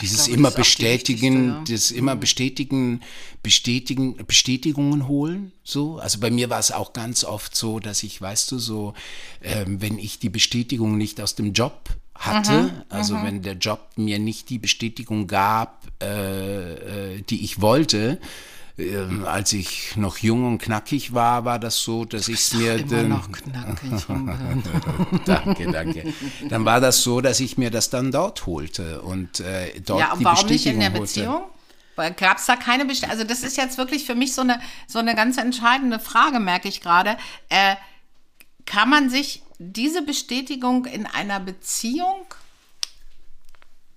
[0.00, 1.64] Dieses glaube, immer bestätigen, ja.
[1.68, 3.00] das immer bestätigen,
[3.42, 5.98] bestätigen, Bestätigungen holen, so.
[5.98, 8.94] Also bei mir war es auch ganz oft so, dass ich, weißt du, so,
[9.42, 14.18] ähm, wenn ich die Bestätigung nicht aus dem Job hatte, also wenn der Job mir
[14.18, 18.20] nicht die Bestätigung gab, äh, äh, die ich wollte,
[18.78, 22.74] ähm, als ich noch jung und knackig war, war das so, dass ich es mir
[22.74, 24.06] Immer dann, noch knackig.
[25.26, 26.14] danke, danke.
[26.48, 30.06] Dann war das so, dass ich mir das dann dort holte und äh, dort ja,
[30.12, 31.00] die und warum nicht Bestätigung in der holte.
[31.00, 31.42] Beziehung?
[32.16, 33.12] Gab es da keine Bestätigung?
[33.12, 36.68] Also das ist jetzt wirklich für mich so eine, so eine ganz entscheidende Frage, merke
[36.68, 37.16] ich gerade.
[37.48, 37.76] Äh,
[38.64, 42.24] kann man sich diese Bestätigung in einer Beziehung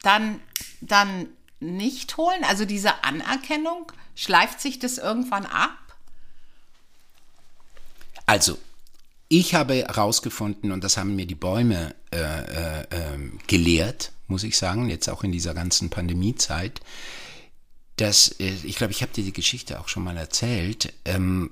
[0.01, 0.41] dann,
[0.81, 1.27] dann
[1.59, 2.43] nicht holen?
[2.49, 5.77] Also diese Anerkennung, schleift sich das irgendwann ab?
[8.25, 8.57] Also,
[9.27, 12.17] ich habe herausgefunden, und das haben mir die Bäume äh,
[12.81, 16.81] äh, ähm, gelehrt, muss ich sagen, jetzt auch in dieser ganzen Pandemiezeit,
[17.97, 21.51] dass, äh, ich glaube, ich habe dir die Geschichte auch schon mal erzählt, ähm,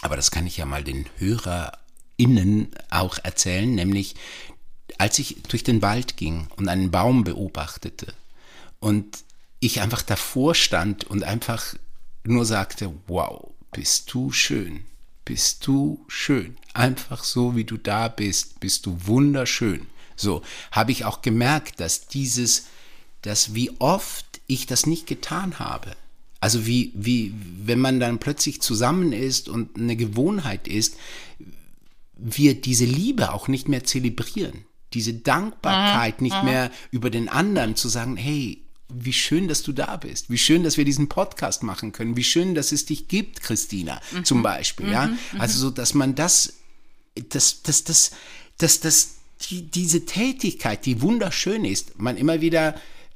[0.00, 4.14] aber das kann ich ja mal den HörerInnen auch erzählen, nämlich
[4.98, 8.14] als ich durch den Wald ging und einen Baum beobachtete
[8.78, 9.24] und
[9.62, 11.76] ich einfach davor stand und einfach
[12.24, 14.84] nur sagte, wow, bist du schön,
[15.24, 19.86] bist du schön, einfach so wie du da bist, bist du wunderschön.
[20.16, 22.66] So habe ich auch gemerkt, dass dieses,
[23.22, 25.92] dass wie oft ich das nicht getan habe.
[26.40, 27.32] Also wie, wie,
[27.64, 30.96] wenn man dann plötzlich zusammen ist und eine Gewohnheit ist,
[32.16, 34.64] wir diese Liebe auch nicht mehr zelebrieren.
[34.92, 38.62] Diese Dankbarkeit nicht mehr über den anderen zu sagen, hey,
[38.94, 40.30] wie schön, dass du da bist.
[40.30, 42.16] Wie schön, dass wir diesen Podcast machen können.
[42.16, 44.90] Wie schön, dass es dich gibt, Christina, zum Beispiel.
[44.90, 46.54] Ja, also so, dass man das,
[47.14, 48.12] das, das, das,
[48.58, 49.14] das, das,
[49.48, 52.74] die, diese Tätigkeit, die wunderschön ist, man immer wieder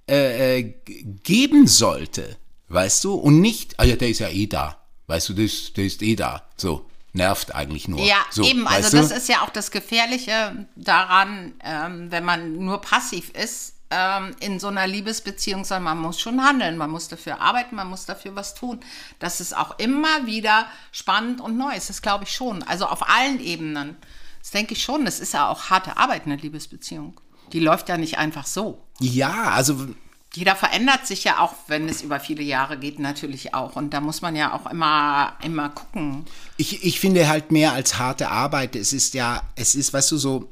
[0.09, 0.75] äh, äh,
[1.23, 2.37] geben sollte,
[2.69, 5.77] weißt du, und nicht, ah ja, der ist ja eh da, weißt du, der ist,
[5.77, 8.05] der ist eh da, so nervt eigentlich nur.
[8.05, 8.67] Ja, so, eben.
[8.67, 8.97] Also weißt du?
[8.99, 14.59] das ist ja auch das Gefährliche daran, ähm, wenn man nur passiv ist ähm, in
[14.59, 18.35] so einer Liebesbeziehung, sondern man muss schon handeln, man muss dafür arbeiten, man muss dafür
[18.35, 18.81] was tun.
[19.19, 21.73] Das ist auch immer wieder spannend und neu.
[21.75, 22.63] Das glaube ich schon.
[22.65, 23.97] Also auf allen Ebenen.
[24.41, 25.05] Das denke ich schon.
[25.05, 27.21] Das ist ja auch harte Arbeit, eine Liebesbeziehung.
[27.53, 28.83] Die läuft ja nicht einfach so.
[28.99, 29.87] Ja, also
[30.35, 33.77] Jeder verändert sich ja auch, wenn es über viele Jahre geht, natürlich auch.
[33.77, 36.27] Und da muss man ja auch immer, immer gucken.
[36.57, 38.75] Ich, ich finde halt mehr als harte Arbeit.
[38.75, 40.51] Es ist ja, es ist, weißt du, so,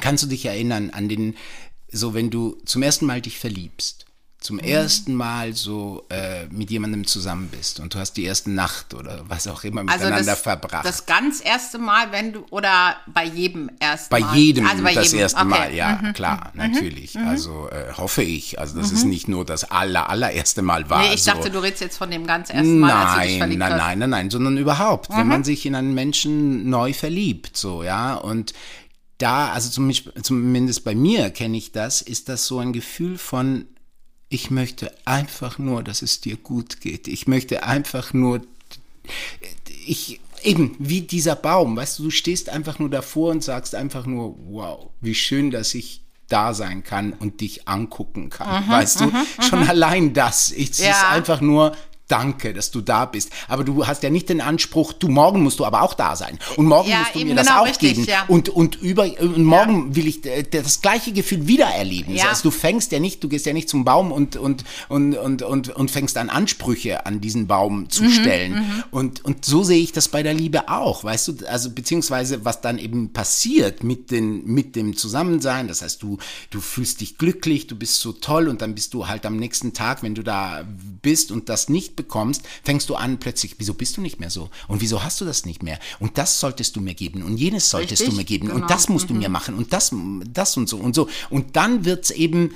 [0.00, 1.36] kannst du dich erinnern an den,
[1.90, 4.04] so wenn du zum ersten Mal dich verliebst,
[4.40, 8.94] zum ersten Mal so äh, mit jemandem zusammen bist und du hast die erste Nacht
[8.94, 10.84] oder was auch immer Also miteinander das, verbracht.
[10.86, 14.36] das ganz erste Mal, wenn du, oder bei jedem ersten bei Mal?
[14.36, 15.18] jedem also bei das jedem.
[15.18, 15.48] erste okay.
[15.48, 17.18] Mal, ja, klar, natürlich.
[17.18, 18.60] Also äh, hoffe ich.
[18.60, 21.02] Also das ist nicht nur das aller, allererste Mal war.
[21.02, 21.32] Nee, ich so.
[21.32, 23.72] dachte, du redest jetzt von dem ganz ersten Mal, als du dich Nein, verliebt nein,
[23.72, 23.78] hast.
[23.78, 28.14] nein, nein, nein, sondern überhaupt, wenn man sich in einen Menschen neu verliebt, so, ja,
[28.14, 28.54] und
[29.18, 33.66] da, also zumindest, zumindest bei mir kenne ich das, ist das so ein Gefühl von,
[34.28, 37.08] ich möchte einfach nur, dass es dir gut geht.
[37.08, 38.42] Ich möchte einfach nur,
[39.86, 44.06] ich, eben, wie dieser Baum, weißt du, du stehst einfach nur davor und sagst einfach
[44.06, 49.12] nur, wow, wie schön, dass ich da sein kann und dich angucken kann, weißt du?
[49.48, 51.08] Schon allein das, es ist Ja.
[51.10, 51.74] einfach nur
[52.08, 53.30] Danke, dass du da bist.
[53.48, 56.38] Aber du hast ja nicht den Anspruch, du morgen musst du aber auch da sein.
[56.56, 58.06] Und morgen Ja, musst du mir das genau auch richtig, geben.
[58.08, 58.24] ja.
[58.28, 62.14] Und, und über und morgen will ich äh, das gleiche Gefühl wieder erleben.
[62.14, 62.28] Ja.
[62.30, 65.42] Also du fängst ja nicht, du gehst ja nicht zum Baum und, und, und, und,
[65.42, 68.82] und, und fängst an Ansprüche an diesen Baum Mhm, zu stellen.
[68.90, 72.60] Und, und so sehe ich das bei der Liebe auch, weißt du, also beziehungsweise was
[72.62, 76.18] dann eben passiert mit, den, mit dem Zusammensein, das heißt, du,
[76.50, 79.74] du fühlst dich glücklich, du bist so toll und dann bist du halt am nächsten
[79.74, 80.64] Tag, wenn du da
[81.02, 84.48] bist und das nicht bekommst, fängst du an plötzlich, wieso bist du nicht mehr so?
[84.68, 85.78] Und wieso hast du das nicht mehr?
[85.98, 88.62] Und das solltest du mir geben und jenes solltest Richtig, du mir geben genau.
[88.62, 89.92] und das musst du mir machen und das,
[90.32, 91.10] das und so und so.
[91.28, 92.54] Und dann wird's eben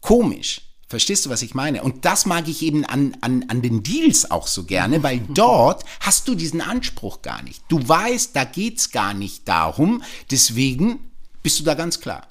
[0.00, 0.60] komisch.
[0.86, 1.82] Verstehst du, was ich meine?
[1.82, 5.84] Und das mag ich eben an, an, an den Deals auch so gerne, weil dort
[6.00, 7.62] hast du diesen Anspruch gar nicht.
[7.68, 10.02] Du weißt, da geht's gar nicht darum.
[10.30, 11.10] Deswegen
[11.42, 12.28] bist du da ganz klar.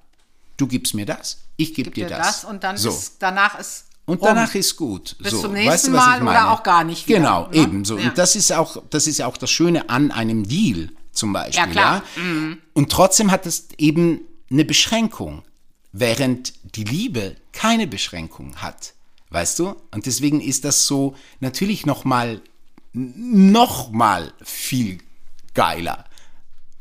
[0.58, 2.42] Du gibst mir das, ich gebe dir dir das.
[2.42, 2.90] das und dann so.
[2.90, 5.16] ist danach ist Und danach ist gut.
[5.20, 7.48] Bis so, zum weißt nächsten du, was ich Mal oder auch gar nicht wieder, Genau,
[7.48, 7.56] ne?
[7.56, 7.98] eben so.
[7.98, 8.10] Ja.
[8.10, 11.64] Und das ist auch, das ist ja auch das Schöne an einem Deal zum Beispiel.
[11.64, 12.04] Ja, klar.
[12.16, 12.52] Mhm.
[12.52, 12.58] Ja?
[12.74, 15.44] Und trotzdem hat es eben eine Beschränkung,
[15.92, 18.94] während die Liebe keine Beschränkung hat.
[19.30, 19.76] Weißt du?
[19.92, 22.42] Und deswegen ist das so natürlich noch mal,
[22.94, 24.98] noch mal viel
[25.54, 26.06] geiler.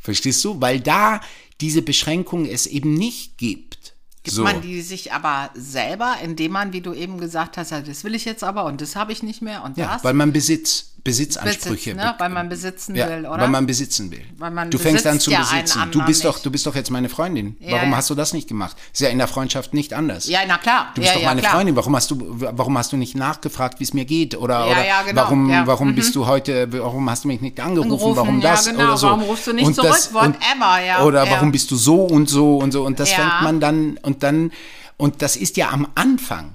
[0.01, 0.61] Verstehst du?
[0.61, 1.21] Weil da
[1.61, 3.95] diese Beschränkung es eben nicht gibt.
[4.23, 4.43] Gibt so.
[4.43, 8.15] man die sich aber selber, indem man, wie du eben gesagt hast, ja, das will
[8.15, 10.05] ich jetzt aber und das habe ich nicht mehr und Ja, das.
[10.05, 12.15] weil man Besitz, Besitzansprüche Besitz, ne?
[12.19, 13.41] Weil man besitzen ja, will, oder?
[13.43, 14.23] Weil man besitzen will.
[14.39, 15.91] Weil man du fängst an zu ja besitzen.
[15.91, 16.47] Du bist doch, nicht.
[16.47, 17.57] du bist doch jetzt meine Freundin.
[17.61, 17.97] Ja, warum ja.
[17.97, 18.77] hast du das nicht gemacht?
[18.93, 20.27] Ist ja in der Freundschaft nicht anders.
[20.29, 20.91] ja, na klar.
[20.95, 21.53] Du bist ja, doch ja, meine klar.
[21.55, 21.77] Freundin.
[21.77, 24.37] Warum hast du, warum hast du nicht nachgefragt, wie es mir geht?
[24.37, 25.67] Oder, Ja, oder ja, genau, warum, ja.
[25.67, 25.95] warum Mhm.
[25.95, 27.93] bist du heute, warum hast du mich nicht angerufen?
[27.93, 28.85] Angerufen, warum ja, das genau.
[28.85, 29.07] oder so?
[29.07, 29.91] Warum rufst du nicht Und zurück?
[29.91, 31.31] das- Whatever, ja, Oder ja.
[31.33, 32.85] warum bist du so und so und so?
[32.85, 33.17] Und das Ja.
[33.17, 34.53] fängt man dann und dann
[34.97, 36.53] und das ist ja am Anfang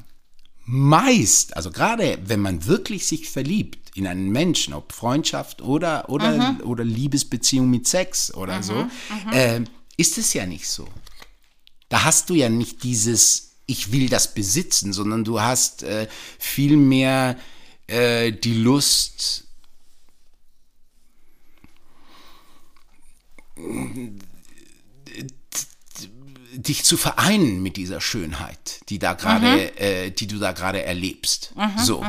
[0.65, 6.53] meist, also gerade wenn man wirklich sich verliebt in einen Menschen, ob Freundschaft oder oder
[6.53, 6.61] Mhm.
[6.61, 8.87] oder Liebesbeziehung mit Sex oder so,
[9.31, 9.61] äh,
[9.97, 10.87] ist es ja nicht so.
[11.89, 17.35] Da hast du ja nicht dieses ich will das besitzen, sondern du hast äh, vielmehr
[17.87, 19.45] äh, die Lust
[26.53, 29.69] dich zu vereinen mit dieser Schönheit, die da gerade, Mhm.
[29.77, 31.53] äh, die du da gerade erlebst.
[31.77, 32.03] so.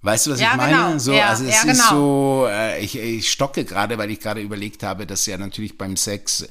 [0.00, 0.76] Weißt du, was Ja, ich meine?
[0.76, 0.98] genau.
[0.98, 1.90] So, Ja, also es ja, ist genau.
[1.90, 5.96] so, äh, ich, ich stocke gerade, weil ich gerade überlegt habe, dass ja natürlich beim
[5.96, 6.46] Sex,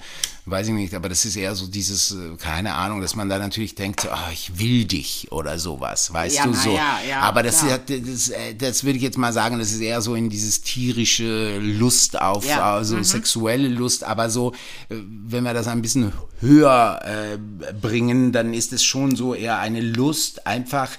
[0.46, 3.40] weiß ich nicht, aber das ist eher so dieses, äh, keine Ahnung, dass man da
[3.40, 6.72] natürlich denkt, so, ah, ich will dich oder sowas, weißt du so.
[6.72, 9.80] ja, ja, aber das, ist, das, äh, das würde ich jetzt mal sagen, das ist
[9.80, 14.52] eher so in dieses tierische Lust auf, also sexuelle Lust, aber so,
[14.90, 17.38] äh, wenn wir das ein bisschen höher äh,
[17.74, 20.90] bringen, dann ist es schon so eher eine Lust einfach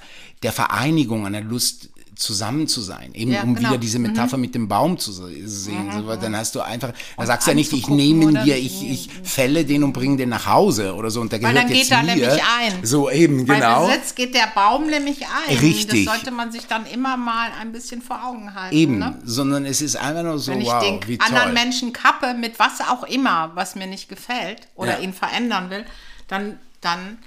[0.41, 1.88] der Vereinigung, eine Lust
[2.19, 3.69] zusammen zu sein, eben Ja, um genau.
[3.69, 5.89] wieder diese Metapher mit dem Baum zu se- sehen.
[5.91, 8.57] So, weil dann hast du einfach, da sagst du ja nicht, ich nehme ihn dir,
[8.57, 11.69] ich, ich fälle den und bringe den nach Hause oder so und der Weil gehört
[11.69, 12.15] dann jetzt geht er mir.
[12.15, 12.85] nämlich ein.
[12.85, 13.87] So eben, Bei genau.
[13.87, 15.57] Besitz geht der Baum nämlich ein.
[15.59, 16.05] Richtig.
[16.05, 18.75] Das sollte man sich dann immer mal ein bisschen vor Augen halten.
[18.75, 19.17] Eben, Ne?
[19.23, 21.53] sondern es ist einfach nur so, Wenn ich wow, den wie anderen.
[21.53, 25.03] Menschen kappe mit was auch immer, was mir nicht gefällt oder Ja.
[25.03, 25.85] ihn verändern will,
[26.27, 27.17] dann, dann,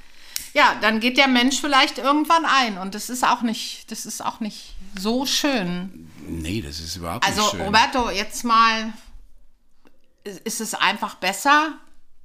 [0.54, 2.78] ja, dann geht der Mensch vielleicht irgendwann ein.
[2.78, 6.10] Und das ist auch nicht, das ist auch nicht so schön.
[6.26, 7.60] Nee, das ist überhaupt Also, nicht schön.
[7.62, 8.92] Roberto, jetzt mal,
[10.44, 11.78] ist es einfach besser,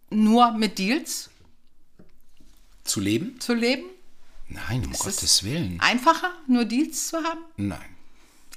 [0.10, 1.30] nur mit Deals
[2.84, 3.40] Zu leben?
[3.40, 3.86] zu leben?
[4.50, 5.80] Nein, um es- Gottes Willen.
[5.82, 7.40] Einfacher, nur Deals zu haben?
[7.58, 7.96] Nein.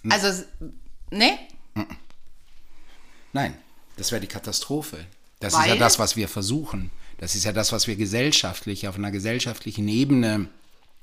[0.09, 0.45] Also,
[1.11, 1.39] ne?
[3.33, 3.57] Nein,
[3.97, 5.07] das wäre die Katastrophe.
[5.41, 5.61] Das Weil?
[5.63, 6.91] ist ja das, was wir versuchen.
[7.21, 10.49] Das ist ja das, was wir gesellschaftlich, auf einer gesellschaftlichen Ebene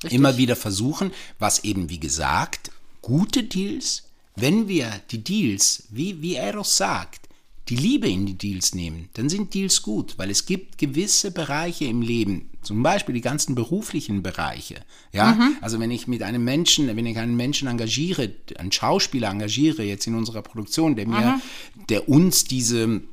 [0.09, 2.71] immer wieder versuchen, was eben, wie gesagt,
[3.03, 7.29] gute Deals, wenn wir die Deals, wie, wie Eros sagt,
[7.69, 11.85] die Liebe in die Deals nehmen, dann sind Deals gut, weil es gibt gewisse Bereiche
[11.85, 14.77] im Leben, zum Beispiel die ganzen beruflichen Bereiche.
[15.13, 19.83] Ja, also wenn ich mit einem Menschen, wenn ich einen Menschen engagiere, einen Schauspieler engagiere
[19.83, 21.39] jetzt in unserer Produktion, der mir,
[21.89, 23.03] der uns diese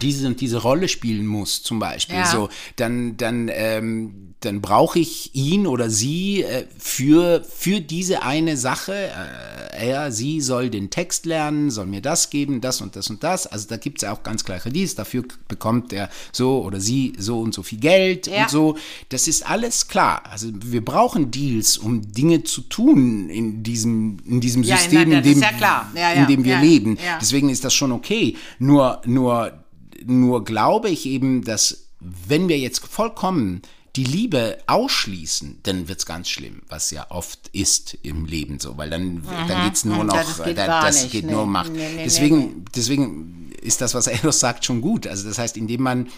[0.00, 2.26] diese und diese Rolle spielen muss, zum Beispiel, Ja.
[2.26, 8.56] so, dann, dann, ähm, dann brauche ich ihn oder sie äh, für, für diese eine
[8.56, 8.92] Sache.
[8.94, 13.24] Äh, er, sie soll den Text lernen, soll mir das geben, das und das und
[13.24, 13.46] das.
[13.46, 14.94] Also da gibt es ja auch ganz klare Deals.
[14.94, 18.42] Dafür bekommt er so oder sie so und so viel Geld Ja.
[18.42, 18.76] und so.
[19.08, 20.22] Das ist alles klar.
[20.30, 25.18] Also wir brauchen Deals, um Dinge zu tun in diesem, in diesem Ja, System, in
[25.24, 25.42] ist dem,
[26.20, 26.98] in dem wir leben.
[27.20, 28.36] Deswegen ist das schon okay.
[28.58, 29.63] Nur, nur,
[30.04, 33.62] nur glaube ich eben, dass wenn wir jetzt vollkommen
[33.96, 38.90] die Liebe ausschließen, dann wird's ganz schlimm, was ja oft ist im Leben so, weil
[38.90, 40.06] dann, dann geht's nur Mhm.
[40.08, 41.12] noch, Das geht da- das nicht.
[41.12, 41.72] geht Nee, nur um Macht.
[41.72, 45.06] nee, nee, deswegen, deswegen ist das, was Eros sagt, schon gut.
[45.06, 46.08] Also das heißt, indem man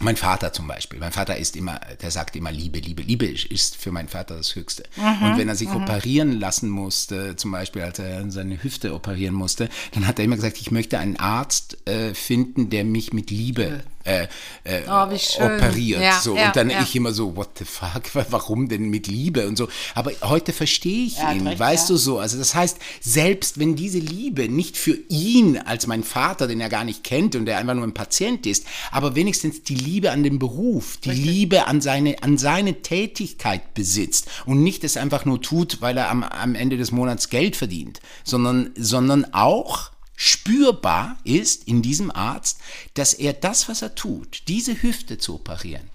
[0.00, 0.98] mein Vater zum Beispiel.
[0.98, 4.54] Mein Vater ist immer, der sagt immer Liebe, Liebe, Liebe ist für meinen Vater das
[4.54, 4.84] Höchste.
[4.96, 9.68] Und wenn er sich operieren lassen musste, zum Beispiel als er seine Hüfte operieren musste,
[9.92, 13.82] dann hat er immer gesagt, ich möchte einen Arzt äh, finden, der mich mit Liebe
[14.04, 14.26] äh,
[14.64, 15.06] äh, Oh,
[15.44, 16.00] operiert.
[16.00, 16.36] Ja, so.
[16.36, 16.82] ja, und dann ja.
[16.82, 19.68] ich immer so, what the fuck, warum denn mit Liebe und so.
[19.94, 22.18] Aber heute verstehe ich ihn, recht, weißt du so.
[22.18, 26.68] Also das heißt, selbst wenn diese Liebe nicht für ihn als mein Vater, den er
[26.68, 30.22] gar nicht kennt und der einfach nur ein Patient ist, aber wenigstens die Liebe an
[30.22, 35.42] den Beruf, die Liebe an seine, an seine Tätigkeit besitzt und nicht es einfach nur
[35.42, 39.90] tut, weil er am, am Ende des Monats Geld verdient, sondern, sondern auch
[40.20, 42.58] spürbar ist in diesem Arzt,
[42.94, 45.88] dass er das, was er tut, diese Hüfte zu operieren,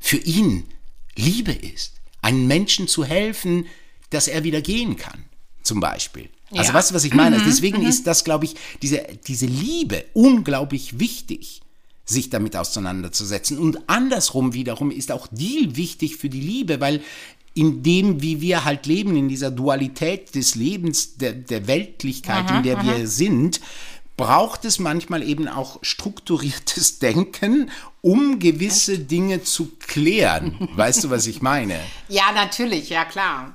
[0.00, 0.64] für ihn
[1.16, 2.00] Liebe ist.
[2.22, 3.66] Einem Menschen zu helfen,
[4.08, 5.24] dass er wieder gehen kann,
[5.62, 6.30] zum Beispiel.
[6.50, 6.70] Also Ja.
[6.70, 7.42] Mhm, weißt du, was ich meine?
[7.44, 11.60] Deswegen ist das, glaube ich, diese, diese Liebe unglaublich wichtig,
[12.06, 13.58] sich damit auseinanderzusetzen.
[13.58, 17.02] Und andersrum wiederum ist auch Deal wichtig für die Liebe, weil
[17.54, 22.62] in dem, wie wir halt leben, in dieser Dualität des Lebens, der, der Weltlichkeit, in
[22.62, 23.60] der wir sind,
[24.16, 30.68] braucht es manchmal eben auch strukturiertes Denken, um gewisse Dinge zu klären.
[30.76, 31.78] Weißt du, was ich meine?
[32.08, 33.54] Ja, natürlich, ja klar.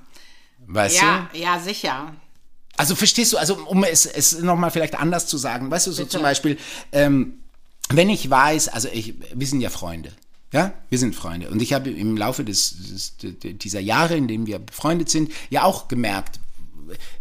[0.65, 1.39] Weißt Ja, du?
[1.39, 2.13] ja, sicher.
[2.75, 6.03] Also verstehst du, also um es, es nochmal vielleicht anders zu sagen, weißt du, so
[6.03, 6.11] Bitte.
[6.11, 6.57] zum Beispiel,
[6.91, 7.39] ähm,
[7.89, 10.11] wenn ich weiß, also ich, wir sind ja Freunde,
[10.53, 14.47] ja, wir sind Freunde und ich habe im Laufe des, des, dieser Jahre, in denen
[14.47, 16.39] wir befreundet sind, ja auch gemerkt,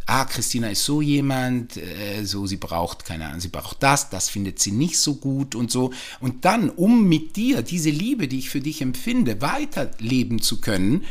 [0.07, 4.29] ah, Christina ist so jemand, äh, so sie braucht, keine Ahnung, sie braucht das, das
[4.29, 5.93] findet sie nicht so gut und so.
[6.21, 11.05] Und dann, um mit dir diese Liebe, die ich für dich empfinde, weiterleben zu können,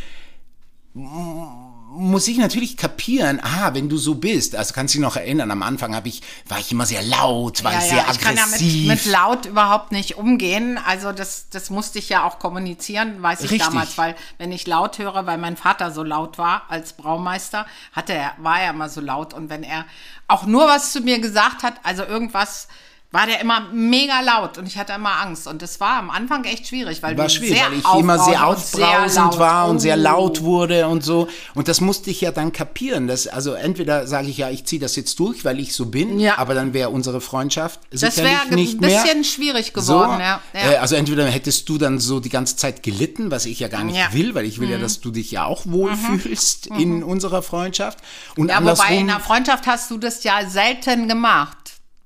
[1.96, 5.50] muss ich natürlich kapieren, ah, wenn du so bist, also kannst du dich noch erinnern,
[5.52, 8.20] am Anfang habe ich, war ich immer sehr laut, war Ja, ich sehr ja, ich
[8.20, 8.88] kann ja mit, aggressiv.
[8.88, 10.78] mit laut überhaupt nicht umgehen.
[10.86, 13.68] Also das, das musste ich ja auch kommunizieren, weiß ich Richtig.
[13.68, 18.14] damals, weil wenn ich laut höre, weil mein Vater so laut war als Braumeister, hatte
[18.14, 19.34] er, war er immer so laut.
[19.34, 19.86] Und wenn er
[20.28, 22.68] auch nur was zu mir gesagt hat, also irgendwas,
[23.12, 25.48] war der immer mega laut und ich hatte immer Angst.
[25.48, 28.20] Und das war am Anfang echt schwierig, weil war du schwierig, sehr weil ich immer
[28.20, 29.40] sehr aufbrausend laut.
[29.40, 30.02] war und sehr Oh.
[30.02, 31.30] laut wurde und so.
[31.54, 33.08] Und das musste ich ja dann kapieren.
[33.08, 36.20] Dass, also entweder sage ich ja, ich ziehe das jetzt durch, weil ich so bin,
[36.20, 36.38] Ja.
[36.40, 39.02] aber dann wäre unsere Freundschaft Das sicherlich wäre ein nicht mehr.
[39.02, 40.42] bisschen schwierig So, geworden, ja.
[40.54, 40.72] ja.
[40.72, 43.86] Äh, also entweder hättest du dann so die ganze Zeit gelitten, was ich ja gar
[43.86, 44.10] nicht Ja.
[44.10, 44.14] Mhm.
[44.14, 48.00] will, weil ich will ja, dass du dich ja auch wohlfühlst in unserer Freundschaft.
[48.36, 51.58] Und Ja, wobei in der Freundschaft hast du das ja selten gemacht.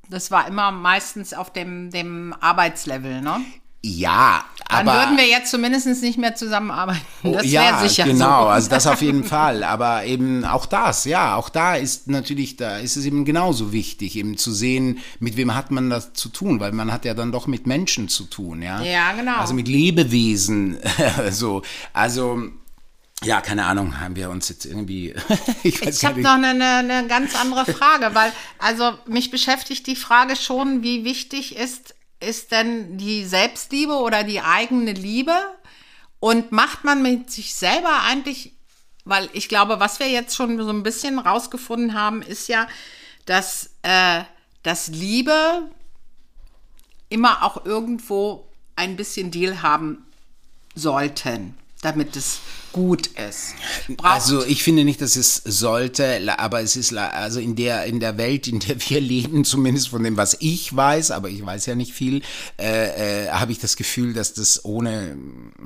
[0.10, 3.42] Das war immer meistens auf dem, dem Arbeitslevel, ne?
[3.82, 7.00] ja, Dann aber würden wir jetzt zumindest nicht mehr zusammenarbeiten.
[7.24, 8.48] Das ja, wäre sicher genau, so.
[8.50, 9.64] also das auf jeden Fall.
[9.64, 14.18] Aber eben auch das, ja, auch da ist natürlich, da ist es eben genauso wichtig,
[14.18, 17.32] eben zu sehen, mit wem hat man das zu tun, weil man hat ja dann
[17.32, 18.82] doch mit Menschen zu tun, ja.
[18.82, 19.38] Ja, genau.
[19.38, 20.78] Also mit Lebewesen,
[21.32, 21.62] so.
[21.94, 22.50] Also,
[23.24, 25.14] ja, keine Ahnung, haben wir uns jetzt irgendwie,
[25.64, 29.98] ich Ich habe noch eine, eine, eine ganz andere Frage, weil also mich beschäftigt die
[29.98, 35.36] Frage schon, wie wichtig ist, ist denn die Selbstliebe oder die eigene Liebe?
[36.22, 38.54] Und macht man mit sich selber eigentlich,
[39.06, 42.68] weil ich glaube, was wir jetzt schon so ein bisschen rausgefunden haben, ist ja,
[43.26, 44.24] dass, äh,
[44.64, 45.70] dass Liebe
[47.08, 50.06] immer auch irgendwo ein bisschen Deal haben
[50.76, 52.42] sollten, damit es
[52.72, 53.56] gut ist.
[53.88, 58.00] Braucht Also ich finde nicht, dass es sollte, aber es ist also in der in
[58.00, 61.66] der Welt, in der wir leben, zumindest von dem, was ich weiß, aber ich weiß
[61.66, 62.22] ja nicht viel,
[62.60, 65.18] äh, äh, habe ich das Gefühl, dass das ohne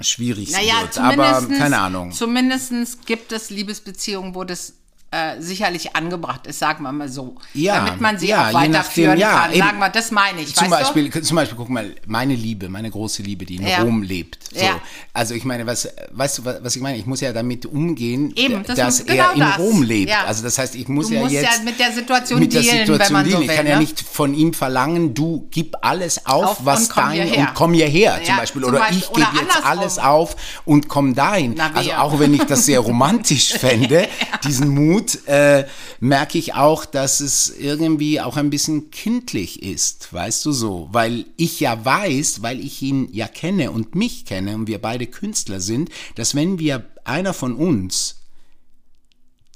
[0.02, 0.98] schwierig Naja, wird.
[0.98, 2.12] Aber keine Ahnung.
[2.12, 2.74] Zumindest
[3.06, 4.74] gibt es Liebesbeziehungen, wo das
[5.14, 7.36] äh, sicherlich angebracht ist, sagen wir mal so.
[7.54, 9.52] Ja, damit man sie ja, auch weiterführen nachdem, ja, kann.
[9.52, 9.60] eben.
[9.62, 10.56] Sagen wir, das meine ich.
[10.56, 13.82] Zum Beispiel, zum Beispiel, guck mal, meine Liebe, meine große Liebe, die in Ja.
[13.84, 14.40] Rom lebt.
[14.54, 14.64] So.
[14.66, 14.80] Ja.
[15.14, 16.98] Also ich meine, was, weißt du, was was ich meine?
[16.98, 19.60] Ich muss ja damit umgehen, Eben, das dass muss- er genau in das.
[19.60, 20.10] Rom lebt.
[20.10, 20.24] Ja.
[20.26, 22.62] Also das heißt, ich muss Du ja musst ja jetzt mit der Situation mit der
[22.62, 23.44] dealen, wenn Situation man so dealen.
[23.44, 23.82] Ich will, kann ja ne?
[23.82, 27.40] nicht von ihm verlangen, du gib alles auf, Auf was und dein hierher.
[27.50, 28.64] und komm hierher zum Ja, Beispiel.
[28.64, 30.36] Oder ich gebe jetzt alles auf
[30.66, 31.60] und komm dahin.
[31.60, 34.08] Also auch wenn ich das sehr romantisch fände,
[34.44, 35.66] diesen Mut, äh,
[36.00, 41.26] merke ich auch, dass es irgendwie auch ein bisschen kindlich ist, weißt du so, weil
[41.38, 45.60] ich ja weiß, weil ich ihn ja kenne und mich kenne und wir beide Künstler
[45.60, 48.23] sind, dass wenn wir einer von uns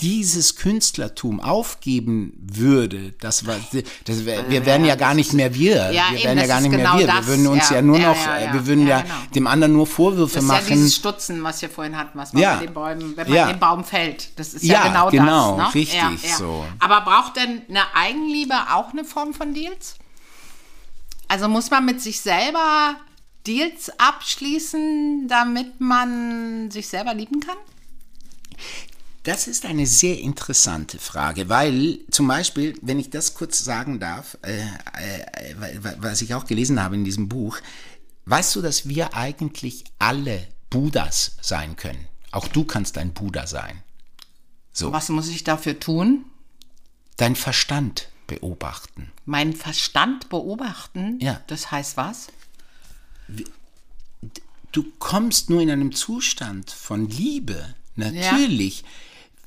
[0.01, 3.55] dieses Künstlertum aufgeben würde, das war,
[4.05, 5.91] das wär, wir wären ja gar nicht mehr wir.
[5.91, 7.07] Ja, wir eben, wären ja das gar nicht mehr genau wir.
[7.07, 7.25] Wir das.
[7.25, 8.53] würden uns ja, Ja, nur ja, noch, ja, äh, ja.
[8.53, 9.15] wir würden ja, Ja, genau.
[9.33, 10.67] dem anderen nur Vorwürfe Das ist ja machen.
[10.69, 12.57] dieses Stutzen, was wir vorhin hatten, was man Ja.
[12.57, 13.47] mit den Bäumen, wenn man Ja.
[13.47, 14.37] den Baum fällt.
[14.37, 15.67] Das ist ja, Ja, genau, genau, das.
[15.69, 15.73] Ne?
[15.75, 16.35] richtig, ja, ja.
[16.37, 16.65] so.
[16.79, 19.95] Aber braucht denn eine Eigenliebe auch eine Form von Deals?
[21.27, 22.95] Also muss man mit sich selber
[23.47, 27.57] Deals abschließen, damit man sich selber lieben kann?
[29.27, 34.37] Das ist eine sehr interessante Frage, weil zum Beispiel, wenn ich das kurz sagen darf,
[34.41, 37.57] äh, äh, was ich auch gelesen habe in diesem Buch,
[38.23, 42.07] weißt du, dass wir eigentlich alle Buddhas sein können?
[42.31, 43.83] Auch du kannst ein Buddha sein.
[44.71, 46.23] So, Was muss ich dafür tun?
[47.17, 49.11] dein Verstand beobachten.
[49.25, 51.19] Meinen Verstand beobachten?
[51.19, 51.41] Ja.
[51.47, 52.27] Das heißt was?
[54.71, 57.75] du kommst nur in einem Zustand von Liebe.
[57.97, 58.85] Natürlich.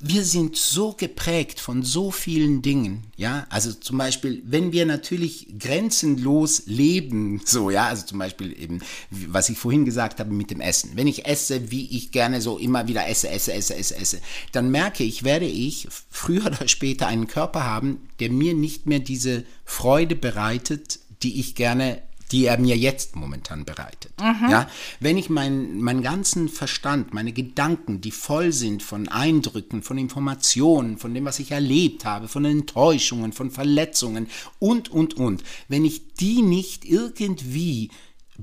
[0.03, 3.45] Wir sind so geprägt von so vielen Dingen, ja.
[3.49, 7.87] Also zum Beispiel, wenn wir natürlich grenzenlos leben, so, ja.
[7.87, 8.79] Also zum Beispiel eben,
[9.11, 10.91] was ich vorhin gesagt habe mit dem Essen.
[10.95, 14.21] Wenn ich esse, wie ich gerne so immer wieder esse, esse, esse, esse, esse,
[14.51, 18.99] dann merke ich, werde ich früher oder später einen Körper haben, der mir nicht mehr
[18.99, 24.13] diese Freude bereitet, die ich gerne die er mir jetzt momentan bereitet.
[24.49, 24.69] Ja,
[24.99, 30.97] wenn ich meinen meinen ganzen Verstand, meine Gedanken, die voll sind von Eindrücken, von Informationen,
[30.97, 34.27] von dem, was ich erlebt habe, von Enttäuschungen, von Verletzungen
[34.59, 37.89] und, und, und, wenn ich die nicht irgendwie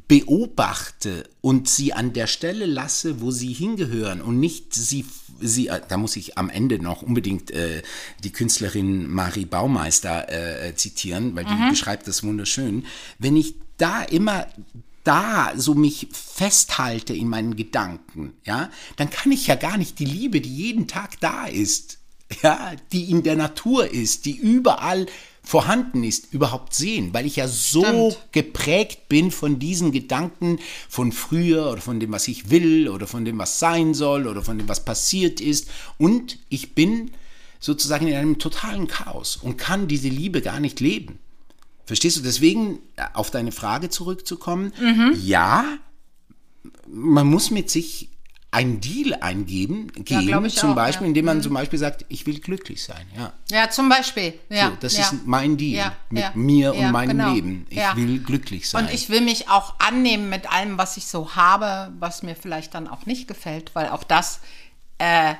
[0.06, 5.04] beobachte und sie an der Stelle lasse, wo sie hingehören und nicht sie,
[5.40, 7.82] sie da muss ich am Ende noch unbedingt äh,
[8.22, 12.84] die Künstlerin Marie Baumeister äh, zitieren, weil die beschreibt das wunderschön.
[13.18, 14.46] Wenn ich da immer
[15.04, 20.04] da so mich festhalte in meinen Gedanken, ja, dann kann ich ja gar nicht die
[20.04, 21.98] Liebe, die jeden Tag da ist,
[22.42, 25.06] ja, die in der Natur ist, die überall
[25.42, 28.18] vorhanden ist, überhaupt sehen, weil ich ja so Stimmt.
[28.32, 30.58] geprägt bin von diesen Gedanken
[30.90, 34.42] von früher oder von dem, was ich will oder von dem, was sein soll oder
[34.42, 35.70] von dem, was passiert ist.
[35.96, 37.12] Und ich bin
[37.60, 41.18] sozusagen in einem totalen Chaos und kann diese Liebe gar nicht leben.
[41.88, 42.20] Verstehst du?
[42.20, 44.72] Deswegen, äh, auf deine Frage zurückzukommen,
[45.22, 45.64] ja,
[46.86, 48.10] man muss mit sich
[48.50, 51.08] einen Deal eingeben, glaub ich zum auch, Beispiel, ja.
[51.08, 51.10] Mhm.
[51.10, 53.32] indem man zum Beispiel sagt, ich will glücklich sein, ja.
[53.50, 54.34] Ja, zum Beispiel.
[54.48, 55.02] Ja, So, das ja.
[55.02, 57.34] ist mein Deal Ja, mit ja, mir und ja, meinem genau.
[57.34, 57.66] Leben.
[57.70, 57.94] Ich Ja.
[57.96, 58.84] will glücklich sein.
[58.86, 62.74] Und ich will mich auch annehmen mit allem, was ich so habe, was mir vielleicht
[62.74, 64.40] dann auch nicht gefällt, weil auch das,
[64.98, 65.34] äh,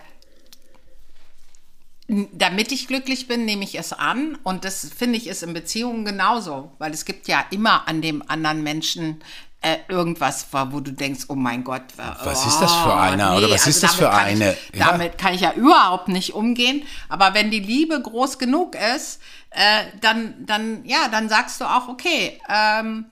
[2.09, 4.39] damit ich glücklich bin, nehme ich es an.
[4.43, 8.23] Und das finde ich ist in Beziehungen genauso, weil es gibt ja immer an dem
[8.29, 9.23] anderen Menschen
[9.61, 13.37] äh, irgendwas, wo du denkst, oh mein Gott, Was ist das für einer?
[13.37, 14.57] Oder was ist das für eine?
[14.73, 14.93] Ich, Ja.
[14.93, 16.85] Damit kann ich ja überhaupt nicht umgehen.
[17.09, 21.89] Aber wenn die Liebe groß genug ist, äh, dann, dann, ja, dann sagst du auch,
[21.89, 23.07] okay, ähm,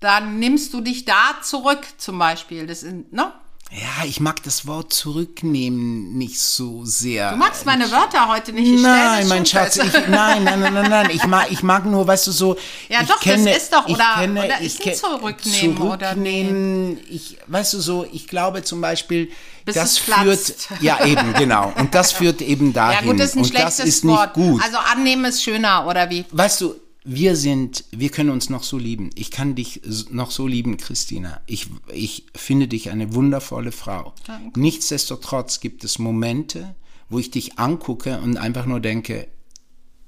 [0.00, 2.66] dann nimmst du dich da zurück, zum Beispiel.
[2.66, 3.32] Das ist, ne?
[3.72, 7.30] Ja, ich mag das Wort zurücknehmen nicht so sehr.
[7.30, 8.66] Du magst meine Wörter heute nicht.
[8.68, 11.10] Ich Nein, das mein Schatz, ich, nein, nein, nein, nein, nein.
[11.12, 12.56] Ich mag, ich mag nur, weißt du, so.
[12.88, 14.96] Ja, ich doch, das kenne, ist doch, ich oder- kenne, oder ich ist ein ke-
[14.96, 19.30] Zurücknehmen, oder Zurücknehmen, ich, weißt du, so, ich glaube zum Beispiel,
[19.64, 21.72] Bis das führt, ja, eben, genau.
[21.76, 22.98] Und das führt eben dahin.
[23.06, 24.36] Ja, gut, das ist ein und schlechtes das ist Wort.
[24.36, 24.62] nicht gut.
[24.64, 26.24] Also annehmen ist schöner, oder wie?
[26.32, 29.10] Weißt du, wir sind, wir können uns noch so lieben.
[29.14, 29.80] Ich kann dich
[30.10, 31.40] noch so lieben, Christina.
[31.46, 34.14] Ich, ich finde dich eine wundervolle Frau.
[34.54, 36.74] Nichtsdestotrotz gibt es Momente,
[37.08, 39.28] wo ich dich angucke und einfach nur denke,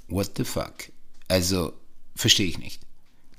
[0.09, 0.91] what the fuck?
[1.29, 1.73] Also,
[2.15, 2.83] verstehe ich nicht.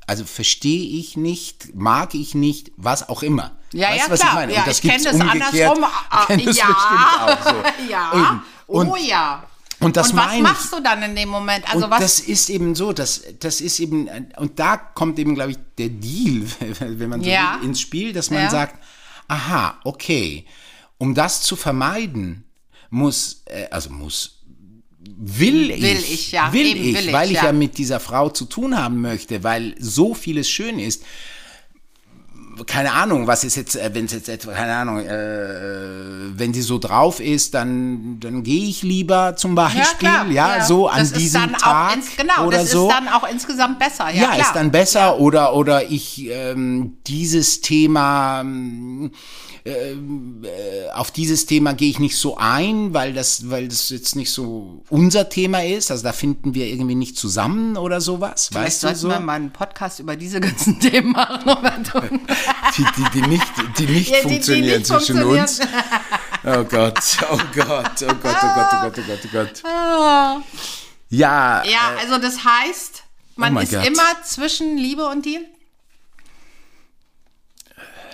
[0.06, 3.56] Also verstehe ich nicht, mag ich nicht, was auch immer.
[3.72, 4.32] Ja, weißt ja, was klar.
[4.32, 4.54] ich meine?
[4.54, 5.72] Ja, Und das ich kenne das umgekehrt.
[5.72, 5.84] andersrum.
[6.10, 7.26] Ah, ja.
[7.26, 7.64] auch so.
[7.90, 8.12] ja.
[8.14, 8.42] Eben.
[8.68, 9.48] Und, oh ja.
[9.84, 11.66] Und das Und was machst du dann in dem Moment?
[11.72, 12.00] Also und was?
[12.00, 15.90] das ist eben so, das, das ist eben, und da kommt eben, glaube ich, der
[15.90, 16.46] Deal,
[16.80, 17.58] wenn man so Ja.
[17.60, 18.50] will, ins Spiel, dass man Ja.
[18.50, 18.82] sagt,
[19.28, 20.46] aha, okay,
[20.98, 22.46] um das zu vermeiden,
[22.90, 24.40] muss, äh, also muss,
[25.00, 27.46] will ich, Will ich, ja, will eben ich, will ich, weil ich ja.
[27.46, 27.52] ja.
[27.52, 31.04] mit dieser Frau zu tun haben möchte, weil so vieles schön ist,
[32.66, 36.78] keine Ahnung, was ist jetzt, wenn es jetzt etwa, keine Ahnung, äh, wenn sie so
[36.78, 41.42] drauf ist, dann, dann gehe ich lieber zum Beispiel, ja, so an das ist diesem
[41.42, 42.88] dann Tag Auch ins, genau, oder das so.
[42.88, 44.10] ist dann auch insgesamt besser.
[44.10, 44.40] Ja, ja, klar.
[44.40, 49.12] ist dann besser oder oder ich ähm, dieses Thema ähm,
[49.66, 54.30] äh, auf dieses Thema gehe ich nicht so ein, weil das weil das jetzt nicht
[54.32, 58.84] so unser Thema ist, also da finden wir irgendwie nicht zusammen oder sowas, Vielleicht weißt
[58.84, 59.10] du sollten so?
[59.10, 61.44] wir mal einen Podcast über diese ganzen Themen machen.
[62.78, 63.46] Die, die, die nicht
[63.78, 65.42] die nicht Ja, die- die funktionieren nicht zwischen funktionieren.
[65.44, 65.60] uns.
[66.46, 67.00] Oh Gott,
[67.32, 70.44] oh Gott, oh Gott, oh Gott, oh Gott, oh Gott, oh Gott.
[71.10, 73.04] Ja, ja, also das heißt,
[73.38, 73.86] man Oh ist Gott.
[73.86, 75.44] immer zwischen Liebe und Deal?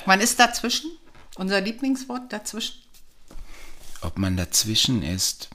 [0.06, 0.92] Man ist dazwischen?
[1.40, 2.76] Unser Lieblingswort dazwischen?
[4.02, 5.50] Ob man dazwischen ist,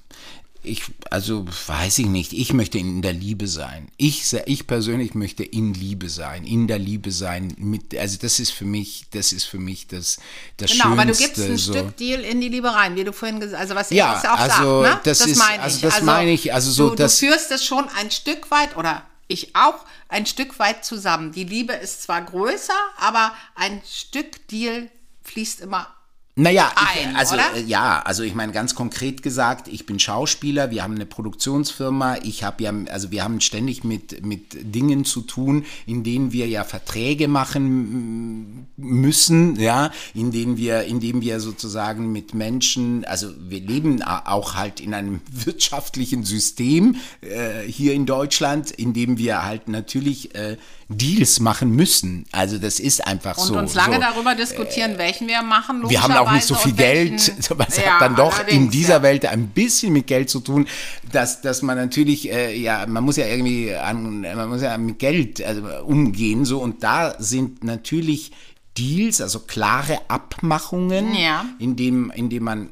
[0.63, 2.33] ich, also weiß ich nicht.
[2.33, 3.89] Ich möchte in der Liebe sein.
[3.99, 7.55] Ich, ich persönlich möchte in Liebe sein, in der Liebe sein.
[7.59, 10.17] Mit, also das ist für mich, das ist für mich das,
[10.57, 11.03] das Genau, Schönste.
[11.03, 11.73] aber du gibst ein so.
[11.75, 13.71] Stück Deal in die Liebe rein, wie du vorhin gesagt hast.
[13.71, 15.01] Also was Ja, Eros auch also sagt, ne?
[15.05, 15.83] das ist- meine also ich.
[15.83, 19.03] das meine ich, also so, du, das- du führst es schon ein Stück weit oder
[19.29, 21.33] ich auch ein Stück weit zusammen.
[21.33, 24.91] Die Liebe ist zwar größer, aber ein Stück Deal
[25.35, 25.89] fließt immer
[26.37, 27.55] Naja, ich, ein, also oder?
[27.55, 32.17] äh, ja, also ich meine ganz konkret gesagt, ich bin Schauspieler, wir haben eine Produktionsfirma,
[32.25, 36.49] ich habe ja, also wir haben ständig mit, mit Dingen zu tun, in denen wir
[36.49, 43.05] ja Verträge machen m- müssen, ja, in denen wir, in denen wir sozusagen mit Menschen,
[43.05, 49.19] also wir leben auch halt in einem wirtschaftlichen System äh, hier in Deutschland, in dem
[49.19, 50.57] wir halt natürlich äh,
[50.89, 52.27] Deals machen müssen.
[52.33, 53.57] Also das ist einfach und so.
[53.57, 54.01] uns lange so.
[54.01, 55.89] darüber diskutieren, welchen wir machen.
[55.89, 57.55] Wir haben auch nicht so viel Geld, es Ja,
[57.95, 59.03] hat dann doch in dieser ja.
[59.03, 60.67] Welt ein bisschen mit Geld zu tun,
[61.13, 64.99] dass, dass man natürlich, äh, ja, man muss ja irgendwie an, man muss ja mit
[64.99, 68.33] Geld also, umgehen, so, und da sind natürlich
[68.77, 71.45] Deals, also klare Abmachungen, Ja.
[71.59, 72.71] in dem, in dem man,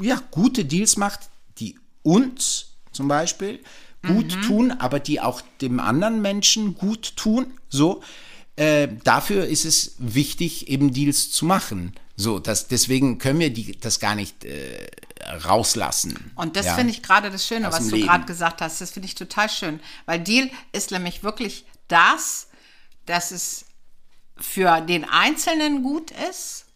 [0.00, 1.20] ja, gute Deals macht,
[1.58, 3.60] die uns zum Beispiel
[4.06, 8.02] gut tun, aber die auch dem anderen Menschen gut tun, so.
[8.56, 11.92] Äh, dafür ist es wichtig, eben Deals zu machen.
[12.16, 14.88] So, das, deswegen können wir die, das gar nicht äh,
[15.44, 16.32] rauslassen.
[16.36, 16.74] Und das ja.
[16.74, 18.80] finde ich gerade das Schöne, was du gerade gesagt hast.
[18.80, 19.80] Das finde ich total schön.
[20.06, 22.48] Weil Deal ist nämlich wirklich das,
[23.06, 23.66] dass es
[24.36, 26.66] für den Einzelnen gut ist,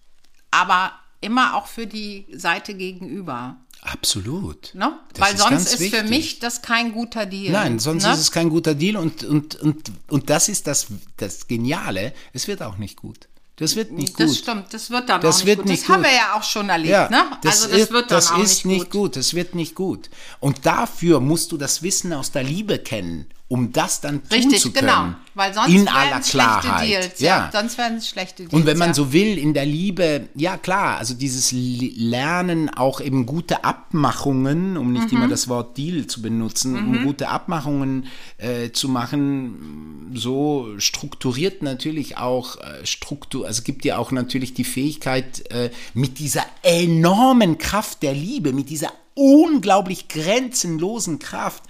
[0.50, 3.56] aber immer auch für die Seite gegenüber.
[3.80, 4.74] Absolut.
[4.74, 4.98] Ne?
[5.16, 6.00] Weil sonst ganz ist wichtig.
[6.00, 7.52] für mich das kein guter Deal.
[7.52, 8.12] Nein, sonst ne?
[8.12, 12.12] ist es kein guter Deal und, und, und, und das ist das, das Geniale.
[12.32, 13.27] Es wird auch nicht gut.
[13.58, 14.36] Das wird nicht Das gut.
[14.36, 15.66] stimmt, das wird dann Das auch nicht wird gut.
[15.68, 16.10] nicht das haben gut.
[16.10, 17.24] wir ja auch schon erlebt, Ja, ne?
[17.42, 19.02] das, also das ist, wird dann das auch ist nicht, nicht gut.
[19.02, 19.16] gut.
[19.16, 20.10] Das wird nicht gut.
[20.40, 24.60] Und dafür musst du das Wissen aus der Liebe kennen, um das dann tun Richtig,
[24.60, 24.86] zu können.
[24.88, 25.14] genau.
[25.34, 26.86] Weil sonst in werden aller es Klarheit.
[26.86, 27.20] schlechte Deals.
[27.20, 27.48] Ja.
[27.50, 28.52] Sonst werden es schlechte Deals.
[28.52, 28.94] Und wenn man ja.
[28.94, 34.92] so will, in der Liebe, ja klar, also dieses Lernen, auch eben gute Abmachungen, um
[34.92, 35.16] nicht Mhm.
[35.18, 42.18] immer das Wort Deal zu benutzen, um gute Abmachungen äh, zu machen, so strukturiert natürlich
[42.18, 47.56] auch äh, Struktur, also es gibt ja auch natürlich die Fähigkeit, äh, mit dieser enormen
[47.56, 51.62] Kraft der Liebe, mit dieser unglaublich grenzenlosen Kraft,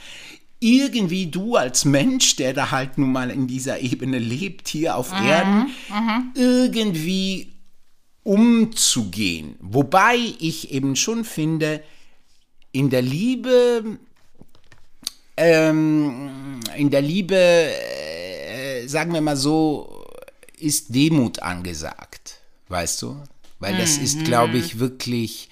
[0.60, 5.12] irgendwie du als Mensch, der da halt nun mal in dieser Ebene lebt, hier auf
[5.12, 5.70] Erden,
[6.34, 7.52] irgendwie
[8.24, 9.56] umzugehen.
[9.60, 11.82] Wobei ich eben schon finde,
[12.72, 13.98] in der Liebe,
[15.36, 20.04] ähm, in der Liebe, äh, sagen wir mal so,
[20.58, 23.22] ist Demut angesagt, weißt du?
[23.60, 25.48] Weil das ist, glaube ich, wirklich,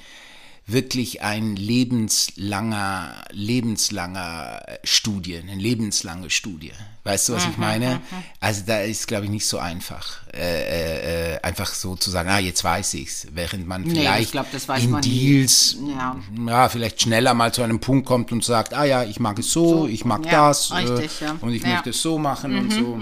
[0.69, 6.73] wirklich ein lebenslanger, lebenslanger Studie, eine lebenslange Studie.
[7.05, 8.01] Weißt du, was ich meine?
[8.41, 12.29] Also da ist, glaube ich, nicht so einfach, äh, äh, äh, einfach so zu sagen,
[12.31, 15.01] ah, jetzt weiß ich's, während man ich vielleicht glaub, das weiß in.
[15.03, 16.17] Deals Ja.
[16.49, 19.53] ja, vielleicht schneller mal zu einem Punkt kommt und sagt, ah ja, ich mag es
[19.53, 21.37] so, ich mag ja, das richtig, äh, ja.
[21.41, 22.99] und ich möchte es so machen und so.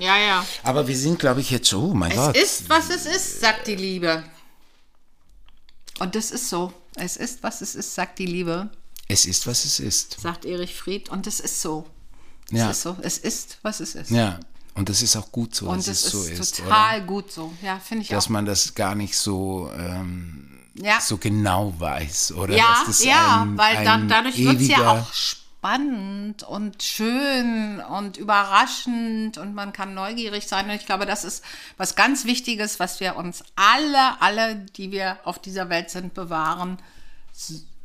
[0.00, 0.16] Ja.
[0.16, 0.46] Ja, ja.
[0.64, 2.36] Aber wir sind, glaube ich, jetzt so, oh mein Gott.
[2.36, 4.24] Es ist, was es ist, sagt die Liebe.
[6.00, 6.72] Und das ist so.
[6.96, 8.70] Es ist, was es ist, sagt die Liebe,
[9.08, 10.20] es ist, was es ist.
[10.20, 11.08] sagt Erich Fried.
[11.08, 11.86] Und es ist so.
[12.52, 12.70] Es Ja.
[12.70, 12.96] ist so.
[13.02, 14.10] Es ist, was es ist.
[14.10, 14.38] Ja,
[14.74, 16.68] und das ist auch gut so, Und dass es es so ist, ist, oder?
[16.68, 17.52] total gut so.
[17.62, 18.30] Ja, finde ich Dass auch.
[18.30, 22.56] man das gar nicht so, ähm, Ja, so genau weiß, oder?
[22.56, 28.16] ja, dass ja ein, weil ein dadurch wird es ja auch spannend und schön und
[28.16, 30.70] überraschend und man kann neugierig sein.
[30.70, 31.44] Und ich glaube, das ist
[31.76, 36.78] was ganz Wichtiges, was wir uns alle, alle, die wir auf dieser Welt sind, bewahren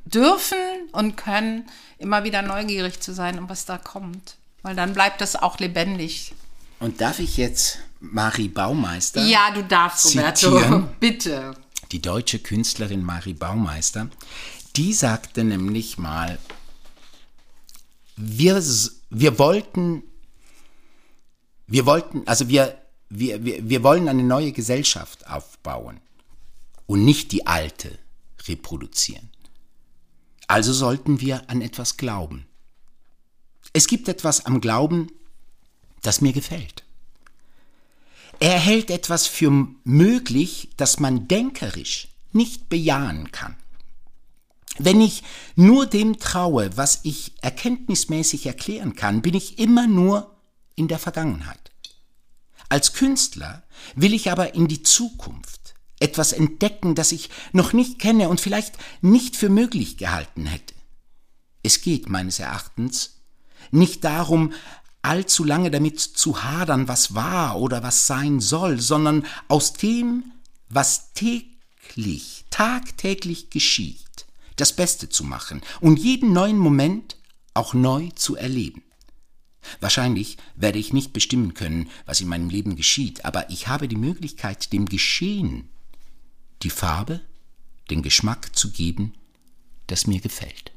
[0.06, 0.58] dürfen
[0.92, 1.66] und können,
[1.98, 4.36] immer wieder neugierig zu sein, um was da kommt.
[4.62, 6.34] Weil dann bleibt das auch lebendig.
[6.80, 9.24] Und darf ich jetzt Marie Baumeister?
[9.24, 10.58] Ja, du darfst, Roberto.
[10.58, 10.88] Zitieren.
[11.00, 11.56] Bitte.
[11.92, 14.08] die deutsche Künstlerin Marie Baumeister,
[14.76, 16.38] die sagte nämlich mal,
[18.16, 18.64] wir,
[19.10, 20.04] wir wollten,
[21.68, 22.78] wir wollten, also wir,
[23.10, 26.00] wir, wir, wir wollen eine neue Gesellschaft aufbauen
[26.86, 27.98] und nicht die alte
[28.48, 29.30] reproduzieren.
[30.48, 32.46] Also sollten wir an etwas glauben.
[33.74, 35.12] Es gibt etwas am Glauben,
[36.02, 36.84] das mir gefällt.
[38.40, 43.56] Er hält etwas für möglich, das man denkerisch nicht bejahen kann.
[44.78, 45.24] Wenn ich
[45.56, 50.36] nur dem traue, was ich erkenntnismäßig erklären kann, bin ich immer nur
[50.76, 51.72] in der Vergangenheit.
[52.68, 53.64] Als Künstler
[53.96, 58.76] will ich aber in die Zukunft etwas entdecken, das ich noch nicht kenne und vielleicht
[59.02, 60.74] nicht für möglich gehalten hätte.
[61.64, 63.22] Es geht meines Erachtens
[63.72, 64.54] nicht darum,
[65.02, 70.32] allzu lange damit zu hadern, was war oder was sein soll, sondern aus dem,
[70.68, 74.05] was täglich, tagtäglich geschieht,
[74.56, 77.18] das Beste zu machen und jeden neuen Moment
[77.54, 78.84] auch neu zu erleben.
[79.80, 83.96] Wahrscheinlich werde ich nicht bestimmen können, was in meinem Leben geschieht, aber ich habe die
[83.96, 85.70] Möglichkeit, dem Geschehen
[86.62, 87.22] die Farbe,
[87.90, 89.14] den Geschmack zu geben,
[89.88, 90.72] das mir gefällt.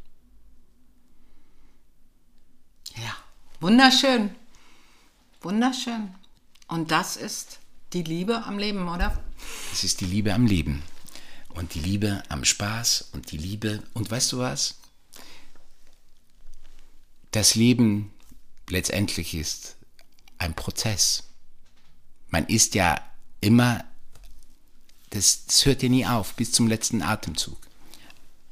[2.97, 3.15] Ja,
[3.61, 4.31] wunderschön.
[5.41, 6.15] Wunderschön.
[6.67, 7.61] Und das ist
[7.93, 9.23] die Liebe am Leben, oder?
[9.73, 10.83] Es ist die Liebe am Leben
[11.55, 13.83] und die Liebe am Spaß und die Liebe.
[13.95, 14.77] Und weißt du was?
[17.31, 18.13] Das Leben
[18.69, 19.77] letztendlich ist
[20.39, 21.25] ein Prozess.
[22.31, 23.01] Man ist ja
[23.41, 23.85] immer,
[25.11, 27.59] das, das hört ja nie auf, bis zum letzten Atemzug.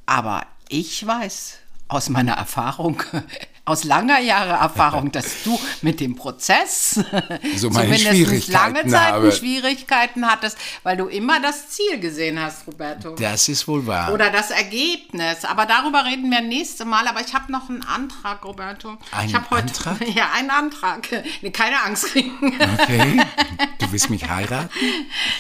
[0.07, 3.03] Aber ich weiß aus meiner Erfahrung,
[3.67, 6.95] aus langer Jahre Erfahrung, dass du mit dem Prozess
[7.57, 9.33] So zumindest lange Zeit habe.
[9.33, 13.11] Schwierigkeiten hattest, weil du immer das Ziel gesehen hast, Roberto.
[13.17, 14.13] Das ist wohl wahr.
[14.13, 15.45] Oder das Ergebnis.
[15.45, 17.09] Aber darüber reden wir nächste Mal.
[17.09, 18.97] Aber ich habe noch einen Antrag, Roberto.
[19.11, 19.97] Einen heute, Antrag?
[20.15, 21.09] Ja, einen Antrag.
[21.43, 22.33] Nee, keine Angst kriegen.
[22.81, 23.21] Okay.
[23.79, 24.71] Du willst mich heiraten?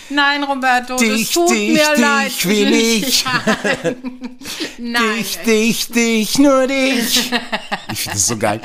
[0.08, 2.44] Nein, Roberto, Dich, das tut dich, mir dich leid.
[2.46, 3.24] will ich.
[4.78, 5.02] Nein.
[5.16, 7.32] Dich, dich, dich, nur dich.
[7.92, 8.60] Ich das so geil.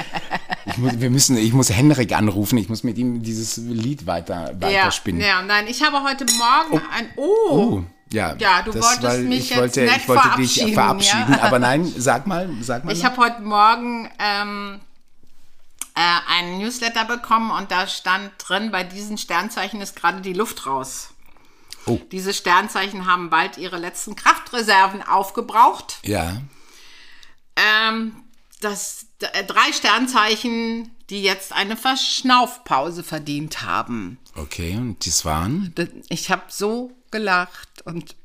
[0.66, 4.52] Ich muss, wir müssen, ich muss Henrik anrufen, ich muss mit ihm dieses Lied weiter,
[4.54, 5.22] Ja, weiterspinnen.
[5.22, 7.10] ja, nein, ich habe heute Morgen ein.
[7.16, 8.36] Oh, Oh, ja.
[8.38, 11.42] Ja, du wolltest weil mich ich jetzt wollte, nett ich wollte dich verabschieden, verabschieden, ja?
[11.44, 12.94] aber nein, sag mal, sag mal.
[12.94, 14.80] ich habe heute Morgen ähm,
[15.96, 20.66] äh, einen Newsletter bekommen und da stand drin, bei diesen Sternzeichen ist gerade die Luft
[20.66, 21.10] raus.
[21.88, 22.00] Oh.
[22.12, 25.98] Diese Sternzeichen haben bald ihre letzten Kraftreserven aufgebraucht.
[26.04, 26.38] ja,
[27.56, 28.14] Ähm,
[28.60, 29.06] das
[29.48, 34.18] drei Sternzeichen, die jetzt eine Verschnaufpause verdient haben.
[34.36, 35.74] okay, und das waren?
[36.10, 38.16] Ich habe so gelacht und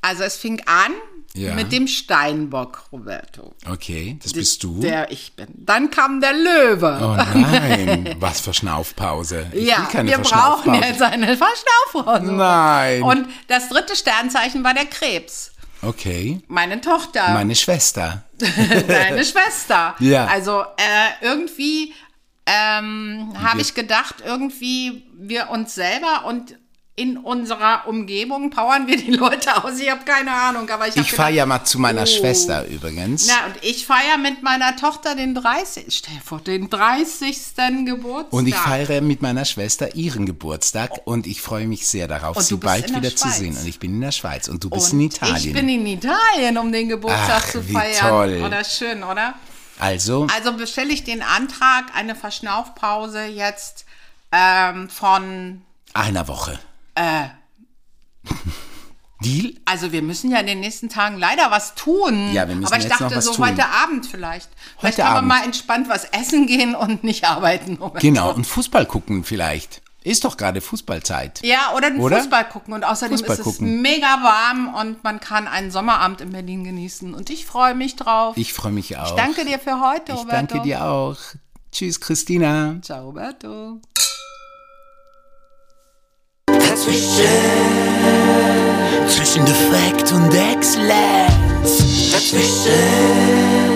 [0.00, 0.92] also es fing an
[1.34, 1.54] Ja.
[1.54, 3.54] mit dem Steinbock, Roberto.
[3.68, 4.80] Okay, das bist du.
[4.80, 5.48] Der ich bin.
[5.54, 6.98] Dann kam der Löwe.
[7.02, 9.46] oh nein, was für Schnaufpause.
[9.52, 10.80] Ich ja, wir brauchen Verschnaufpause.
[10.84, 12.32] jetzt eine Verschnaufpause.
[12.32, 13.02] Nein.
[13.02, 15.52] Und das dritte Sternzeichen war der Krebs.
[15.86, 17.30] Okay, Meine Tochter.
[17.30, 18.24] meine Schwester.
[18.88, 19.94] deine Schwester.
[20.00, 20.26] Ja.
[20.26, 21.92] Also äh, irgendwie
[22.46, 26.56] ähm, habe ich gedacht, irgendwie wir uns selber und
[26.96, 29.80] in unserer Umgebung powern wir die Leute aus.
[29.80, 32.06] Ich habe keine Ahnung, aber ich Ich fahre ja mal zu meiner Oh.
[32.06, 33.26] Schwester übrigens.
[33.26, 35.86] Na, und ich feiere mit meiner Tochter den 30.
[35.92, 37.36] Stell vor, den 30.
[37.84, 38.32] Geburtstag.
[38.32, 42.56] Und ich feiere mit meiner Schwester ihren Geburtstag und ich freue mich sehr darauf, sie
[42.58, 43.38] bald wieder zu Schweiz.
[43.38, 43.56] sehen.
[43.56, 45.36] Und ich bin in der Schweiz und du bist und in Italien.
[45.48, 48.08] Ich bin in Italien, um den Geburtstag Ach, zu wie feiern.
[48.08, 48.42] toll.
[48.46, 49.34] Oder schön, oder?
[49.80, 53.84] also, Also bestelle ich den Antrag, eine Verschnaufpause jetzt
[54.30, 56.56] ähm, von einer Woche.
[56.94, 57.26] Äh.
[59.22, 59.54] Deal?
[59.64, 62.32] Also wir müssen ja in den nächsten Tagen leider was tun.
[62.32, 63.46] Ja, wir müssen Aber ich jetzt noch dachte was so tun.
[63.46, 64.50] heute Abend vielleicht.
[64.78, 65.28] Vielleicht Heute kann man Abend.
[65.28, 67.78] mal entspannt was essen gehen und nicht arbeiten.
[67.78, 68.00] Moment.
[68.00, 69.80] Genau, und Fußball gucken vielleicht.
[70.02, 71.40] Ist doch gerade Fußballzeit.
[71.42, 72.18] Ja, oder den Oder?
[72.18, 72.74] Fußball gucken.
[72.74, 73.80] Und außerdem Fußball ist es gucken.
[73.80, 77.14] mega warm und man kann einen Sommerabend in Berlin genießen.
[77.14, 78.36] Und ich freue mich drauf.
[78.36, 79.16] Ich freue mich auch.
[79.16, 80.36] danke dir für heute, Ich Roberto.
[80.54, 81.16] danke dir auch.
[81.72, 82.76] Tschüss, Christina.
[82.82, 83.80] Ciao, Roberto.
[86.74, 87.24] Dazwischen.
[89.06, 92.10] Zwischen Defekt und Exzellenz.
[92.10, 93.73] Dazwischen.